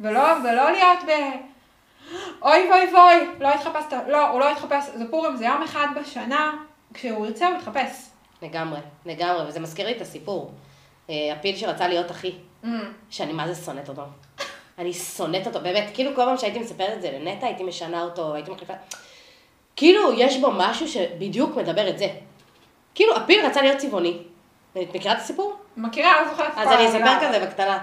ולא, 0.00 0.22
ולא 0.44 0.70
להיות 0.70 0.98
ב... 1.06 1.10
אוי 2.42 2.70
ואי 2.70 2.94
ואי, 2.94 3.26
לא 3.40 3.48
התחפשת, 3.48 3.92
לא, 4.08 4.28
הוא 4.28 4.40
לא 4.40 4.50
התחפש, 4.50 4.84
זה 4.94 5.10
פורים, 5.10 5.36
זה 5.36 5.44
יום 5.46 5.62
אחד 5.62 5.86
בשנה, 6.00 6.52
כשהוא 6.94 7.26
ירצה 7.26 7.48
הוא 7.48 7.56
יתחפש. 7.56 8.06
לגמרי, 8.42 8.80
לגמרי, 9.06 9.48
וזה 9.48 9.60
מזכיר 9.60 9.86
לי 9.86 9.96
את 9.96 10.00
הסיפור. 10.00 10.52
אה, 11.10 11.32
הפיל 11.32 11.56
שרצה 11.56 11.88
להיות 11.88 12.10
אחי, 12.10 12.32
Mm. 12.64 12.66
שאני 13.10 13.32
מה 13.32 13.52
זה 13.52 13.64
שונאת 13.64 13.88
אותו. 13.88 14.02
אני 14.78 14.92
שונאת 14.92 15.46
אותו, 15.46 15.60
באמת, 15.60 15.84
כאילו 15.94 16.14
כל 16.14 16.22
פעם 16.24 16.36
שהייתי 16.36 16.58
מספרת 16.58 16.92
את 16.96 17.02
זה 17.02 17.10
לנטע, 17.10 17.46
הייתי 17.46 17.62
משנה 17.62 18.02
אותו, 18.02 18.34
הייתי 18.34 18.50
מחליפה... 18.50 18.72
כאילו, 19.76 20.12
יש 20.12 20.36
בו 20.36 20.50
משהו 20.56 20.88
שבדיוק 20.88 21.56
מדבר 21.56 21.88
את 21.88 21.98
זה. 21.98 22.08
כאילו, 22.94 23.16
הפיל 23.16 23.46
רצה 23.46 23.62
להיות 23.62 23.76
צבעוני. 23.78 24.18
את 24.72 24.94
מכירה 24.94 25.14
את 25.14 25.18
הסיפור? 25.18 25.54
מכירה, 25.76 26.22
לא 26.22 26.30
זוכרת 26.30 26.52
אז 26.56 26.68
אני. 26.68 26.88
אספר 26.88 27.28
כזה 27.28 27.46
בקטנה. 27.46 27.78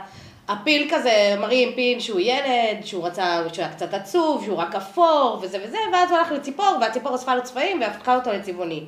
הפיל 0.47 0.87
כזה, 0.91 1.35
מראים 1.39 1.75
פיל 1.75 1.99
שהוא 1.99 2.19
ילד, 2.19 2.85
שהוא 2.85 3.07
רצה, 3.07 3.43
שהוא 3.53 3.65
היה 3.65 3.73
קצת 3.73 3.93
עצוב, 3.93 4.43
שהוא 4.45 4.57
רק 4.57 4.75
אפור, 4.75 5.39
וזה 5.41 5.59
וזה, 5.63 5.77
ואז 5.93 6.11
הוא 6.11 6.17
הלך 6.19 6.31
לציפור, 6.31 6.77
והציפור 6.81 7.15
אספה 7.15 7.35
לו 7.35 7.43
צבעים 7.43 7.81
והפכה 7.81 8.15
אותו 8.15 8.31
לצבעוני. 8.33 8.83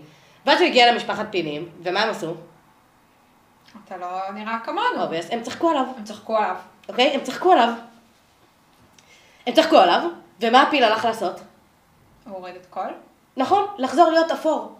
ואז 0.45 0.59
הוא 0.61 0.67
הגיע 0.67 0.91
למשפחת 0.91 1.25
פילים, 1.31 1.69
ומה 1.83 2.01
הם 2.01 2.09
עשו? 2.09 2.33
אתה 3.85 3.97
לא 3.97 4.31
נראה 4.33 4.59
כמונו. 4.63 5.01
obvious, 5.03 5.27
הם 5.31 5.43
צחקו 5.43 5.69
עליו, 5.69 5.85
הם 5.97 6.03
צחקו 6.03 6.37
עליו. 6.37 6.55
אוקיי? 6.89 7.09
הם 7.15 7.23
צחקו 7.23 7.51
עליו. 7.51 7.69
הם 9.47 9.53
צחקו 9.53 9.77
עליו, 9.77 10.01
ומה 10.41 10.61
הפיל 10.61 10.83
הלך 10.83 11.05
לעשות? 11.05 11.39
הוא 12.25 12.35
הוריד 12.35 12.55
את 12.55 12.65
הכול. 12.69 12.93
נכון, 13.37 13.65
לחזור 13.77 14.11
להיות 14.11 14.31
אפור. 14.31 14.75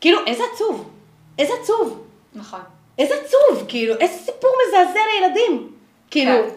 כאילו, 0.00 0.18
איזה 0.26 0.42
עצוב. 0.54 0.90
איזה 1.38 1.52
עצוב. 1.62 2.06
נכון. 2.34 2.60
איזה 2.98 3.14
עצוב, 3.14 3.64
כאילו, 3.68 3.94
איזה 3.94 4.18
סיפור 4.18 4.50
מזעזע 4.68 5.00
לילדים. 5.14 5.72
כאילו, 6.10 6.32
כן. 6.32 6.54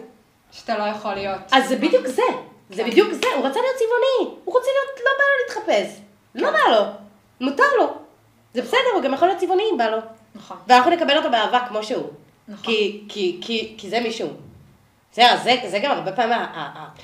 שאתה 0.50 0.78
לא 0.78 0.84
יכול 0.84 1.14
להיות. 1.14 1.40
אז 1.52 1.68
זה 1.68 1.76
בדיוק 1.76 2.06
זה. 2.06 2.22
זה 2.70 2.82
כן. 2.82 2.90
בדיוק 2.90 3.12
זה, 3.12 3.26
הוא 3.36 3.46
רצה 3.46 3.60
להיות 3.60 3.76
צבעוני. 3.76 4.36
הוא 4.44 4.54
רוצה 4.54 4.68
להיות, 4.70 5.00
לא 5.04 5.10
בא 5.18 5.24
לו 5.24 5.38
להתחפש. 5.44 6.00
לא 6.34 6.50
בא 6.50 6.76
לו. 6.76 6.84
מותר 7.40 7.76
לו. 7.78 7.94
זה 8.54 8.62
בסדר, 8.62 8.90
הוא 8.94 9.02
גם 9.02 9.14
יכול 9.14 9.28
להיות 9.28 9.40
צבעוני 9.40 9.62
אם 9.72 9.78
בא 9.78 9.88
לו. 9.88 9.98
נכון. 10.38 10.56
ואנחנו 10.66 10.90
נקבל 10.90 11.16
אותו 11.16 11.30
באהבה 11.30 11.60
כמו 11.68 11.82
שהוא. 11.82 12.08
נכון. 12.48 12.64
כי, 12.64 13.04
כי, 13.08 13.38
כי, 13.40 13.74
כי 13.78 13.90
זה 13.90 14.00
מישהו. 14.00 14.28
זה, 15.14 15.22
זה, 15.44 15.54
זה 15.66 15.78
גם 15.78 15.90
הרבה 15.90 16.12
פעמים 16.12 16.38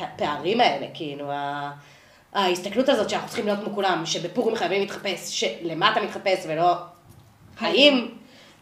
הפערים 0.00 0.60
האלה, 0.60 0.86
כאילו, 0.94 1.30
ההסתכלות 2.34 2.88
הזאת 2.88 3.10
שאנחנו 3.10 3.28
צריכים 3.28 3.46
להיות 3.46 3.60
כמו 3.64 3.74
כולם, 3.74 4.06
שבפורים 4.06 4.56
חייבים 4.56 4.80
להתחפש, 4.80 5.40
שלמה 5.40 5.92
אתה 5.92 6.00
מתחפש 6.00 6.44
ולא 6.48 6.74
האם, 7.60 8.08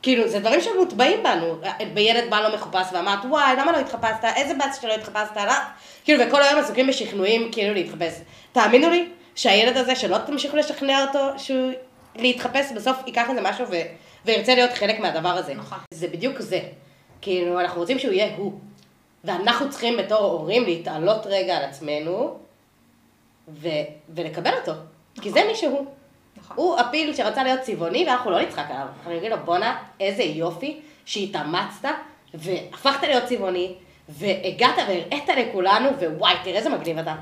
כאילו, 0.03 0.29
זה 0.29 0.39
דברים 0.39 0.61
שמוטבעים 0.61 1.23
בנו. 1.23 1.57
בילד 1.95 2.31
בא 2.31 2.41
לא 2.41 2.55
מחופש 2.55 2.87
ואמרת, 2.93 3.25
וואי, 3.25 3.57
למה 3.59 3.73
לא 3.73 3.77
התחפשת? 3.79 4.25
איזה 4.37 4.55
באס 4.55 4.81
שלא 4.83 4.95
התחפשת? 4.95 5.37
לא? 5.37 5.53
כאילו, 6.05 6.25
וכל 6.27 6.43
היום 6.43 6.61
עסוקים 6.61 6.87
בשכנועים, 6.87 7.53
כאילו, 7.53 7.75
להתחפש. 7.75 8.21
תאמינו 8.53 8.91
לי, 8.91 9.09
שהילד 9.35 9.77
הזה, 9.77 9.97
שלא 9.97 10.19
תמשיכו 10.19 10.57
לשכנע 10.57 11.03
אותו 11.03 11.39
שהוא 11.39 11.73
להתחפש, 12.17 12.73
בסוף 12.75 12.97
ייקח 13.07 13.31
איזה 13.31 13.41
משהו 13.41 13.67
ו... 13.71 13.77
וירצה 14.25 14.55
להיות 14.55 14.73
חלק 14.73 15.01
מהדבר 15.01 15.29
הזה. 15.29 15.55
נכון. 15.55 15.79
זה 15.95 16.09
בדיוק 16.09 16.41
זה. 16.41 16.61
כאילו, 17.21 17.61
אנחנו 17.61 17.81
רוצים 17.81 17.99
שהוא 17.99 18.13
יהיה 18.13 18.37
הוא. 18.37 18.53
ואנחנו 19.25 19.71
צריכים 19.71 19.97
בתור 19.97 20.19
הורים 20.19 20.65
להתעלות 20.65 21.27
רגע 21.27 21.57
על 21.57 21.65
עצמנו, 21.65 22.39
ו... 23.49 23.69
ולקבל 24.09 24.55
אותו. 24.61 24.73
כי 25.21 25.31
זה 25.31 25.41
מי 25.49 25.55
שהוא. 25.55 25.87
נכון. 26.37 26.57
הוא 26.57 26.79
הפיל 26.79 27.15
שרצה 27.15 27.43
להיות 27.43 27.61
צבעוני, 27.61 28.05
ואנחנו 28.07 28.31
לא 28.31 28.43
נצחק 28.43 28.65
עליו. 28.71 28.87
אנחנו 28.99 29.17
נגיד 29.17 29.31
לו, 29.31 29.37
בואנה, 29.45 29.83
איזה 30.01 30.23
יופי 30.23 30.81
שהתאמצת, 31.05 31.89
והפכת 32.35 33.03
להיות 33.03 33.25
צבעוני, 33.25 33.75
והגעת 34.09 34.75
והראית 34.89 35.29
לכולנו, 35.29 35.89
ווואי, 35.89 36.35
תראה 36.45 36.57
איזה 36.57 36.71
מגניב 36.71 36.99
אתה. 36.99 37.15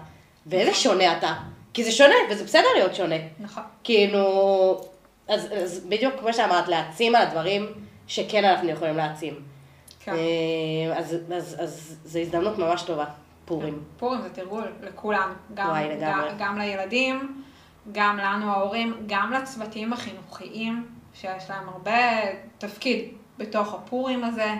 ואיזה 0.47 0.75
שונה 0.75 1.19
אתה. 1.19 1.35
כי 1.73 1.85
זה 1.85 1.93
שונה, 1.93 2.15
וזה 2.31 2.45
בסדר 2.45 2.69
להיות 2.77 2.95
שונה. 2.95 3.17
נכון. 3.41 3.63
כאילו, 3.85 4.89
אז, 5.31 5.49
אז 5.53 5.87
בדיוק 5.88 6.14
כמו 6.21 6.33
שאמרת, 6.33 6.69
להעצים 6.69 7.14
על 7.14 7.23
הדברים 7.23 7.66
שכן 8.07 8.45
אנחנו 8.45 8.69
יכולים 8.69 8.97
להעצים. 8.97 9.35
כן. 10.01 10.12
אה, 10.12 10.99
אז, 10.99 11.16
אז, 11.37 11.57
אז 11.59 11.99
זו 12.05 12.19
הזדמנות 12.19 12.59
ממש 12.59 12.83
טובה, 12.83 13.05
פורים. 13.45 13.83
פורים 13.99 14.23
זה 14.23 14.31
תרגול 14.31 14.64
לכולם, 14.83 15.33
גם, 15.55 15.69
וואי. 15.69 15.88
גם, 16.01 16.23
גם 16.38 16.59
לילדים, 16.59 17.43
גם 17.93 18.16
לנו 18.19 18.51
ההורים, 18.51 18.95
גם 19.07 19.33
לצוותים 19.33 19.93
החינוכיים, 19.93 20.87
שיש 21.14 21.51
להם 21.51 21.69
הרבה 21.69 22.01
תפקיד 22.59 23.09
בתוך 23.38 23.75
הפורים 23.75 24.25
הזה. 24.25 24.55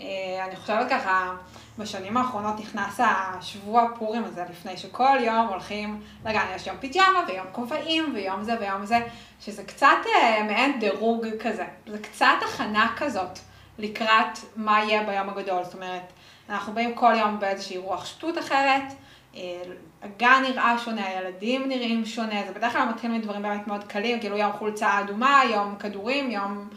אה, 0.00 0.44
אני 0.46 0.56
חושבת 0.56 0.90
ככה, 0.90 1.34
בשנים 1.78 2.16
האחרונות 2.16 2.60
נכנס 2.60 3.00
השבוע 3.00 3.84
פורים 3.98 4.24
הזה, 4.24 4.44
לפני 4.50 4.76
שכל 4.76 5.18
יום 5.20 5.46
הולכים 5.48 6.02
לגן, 6.24 6.46
יש 6.54 6.66
יום 6.66 6.76
פיג'מה 6.76 7.24
ויום 7.28 7.46
כובעים 7.52 8.12
ויום 8.14 8.44
זה 8.44 8.56
ויום 8.60 8.86
זה, 8.86 8.98
שזה 9.40 9.64
קצת 9.64 9.96
אה, 10.14 10.42
מעין 10.42 10.80
דירוג 10.80 11.26
כזה, 11.40 11.64
זה 11.86 11.98
קצת 11.98 12.36
הכנה 12.48 12.92
כזאת 12.96 13.38
לקראת 13.78 14.38
מה 14.56 14.84
יהיה 14.84 15.02
ביום 15.02 15.28
הגדול, 15.28 15.64
זאת 15.64 15.74
אומרת, 15.74 16.12
אנחנו 16.50 16.72
באים 16.72 16.94
כל 16.94 17.12
יום 17.18 17.40
באיזושהי 17.40 17.76
רוח 17.76 18.04
שטות 18.04 18.38
אחרת, 18.38 18.92
אה, 19.36 19.62
הגן 20.02 20.42
נראה 20.48 20.78
שונה, 20.78 21.06
הילדים 21.06 21.68
נראים 21.68 22.06
שונה, 22.06 22.42
זה 22.46 22.52
בדרך 22.52 22.72
כלל 22.72 22.88
מתחיל 22.88 23.10
מדברים 23.10 23.42
באמת 23.42 23.66
מאוד 23.66 23.84
קלים, 23.84 24.20
כאילו 24.20 24.36
יום 24.36 24.52
חולצה 24.52 25.00
אדומה, 25.00 25.42
יום 25.50 25.74
כדורים, 25.78 26.30
יום... 26.30 26.68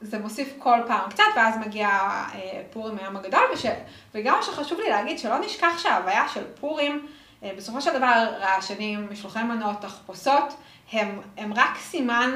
זה 0.00 0.18
מוסיף 0.18 0.54
כל 0.58 0.78
פעם 0.86 1.10
קצת, 1.10 1.24
ואז 1.36 1.54
מגיע 1.66 1.88
אה, 1.88 2.62
פורים 2.72 2.98
היום 2.98 3.16
הגדול, 3.16 3.40
וש... 3.54 3.66
וגם 4.14 4.34
מה 4.34 4.42
שחשוב 4.42 4.78
לי 4.80 4.88
להגיד, 4.88 5.18
שלא 5.18 5.38
נשכח 5.38 5.78
שההוויה 5.78 6.28
של 6.28 6.44
פורים, 6.60 7.06
אה, 7.42 7.50
בסופו 7.56 7.80
של 7.80 7.98
דבר 7.98 8.26
רעשנים, 8.40 9.08
משלוחי 9.10 9.42
מנות, 9.42 9.80
תחפושות, 9.80 10.56
הם, 10.92 11.20
הם 11.36 11.52
רק 11.52 11.78
סימן 11.78 12.30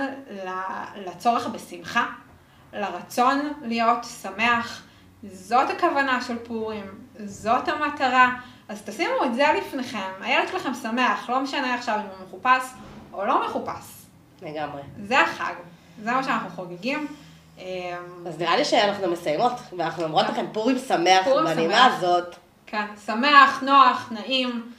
לצורך 0.96 1.46
בשמחה, 1.46 2.06
לרצון 2.72 3.52
להיות 3.62 4.04
שמח. 4.22 4.82
זאת 5.22 5.70
הכוונה 5.70 6.22
של 6.22 6.38
פורים, 6.38 6.86
זאת 7.24 7.68
המטרה. 7.68 8.34
אז 8.68 8.82
תשימו 8.82 9.24
את 9.24 9.34
זה 9.34 9.44
לפניכם, 9.58 10.10
הילד 10.20 10.48
שלכם 10.48 10.74
שמח, 10.74 11.30
לא 11.30 11.40
משנה 11.40 11.74
עכשיו 11.74 11.94
אם 11.94 12.06
הוא 12.18 12.26
מחופש 12.26 12.70
או 13.12 13.24
לא 13.24 13.46
מחופש. 13.46 13.84
לגמרי. 14.42 14.82
זה 15.02 15.20
החג, 15.20 15.54
זה 16.02 16.12
מה 16.12 16.22
שאנחנו 16.22 16.50
חוגגים. 16.50 17.06
אמ, 17.60 18.26
אז 18.26 18.38
נראה 18.38 18.56
לי 18.56 18.64
שאנחנו 18.64 19.10
מסיימות, 19.10 19.52
ואנחנו 19.78 20.04
אומרות 20.04 20.26
לכם 20.28 20.46
פורים 20.52 20.78
שמח 20.88 21.26
בנימה. 21.44 21.86
הזאת, 21.86 22.34
כן, 22.66 22.84
שמח, 23.06 23.62
נוח, 23.62 24.08
נעים. 24.10 24.72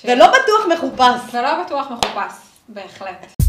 ש- 0.00 0.04
ולא 0.04 0.26
בטוח 0.26 0.66
מחופש. 0.72 1.34
ולא 1.34 1.62
בטוח 1.64 1.86
מחופש, 1.90 2.32
בהחלט. 2.68 3.41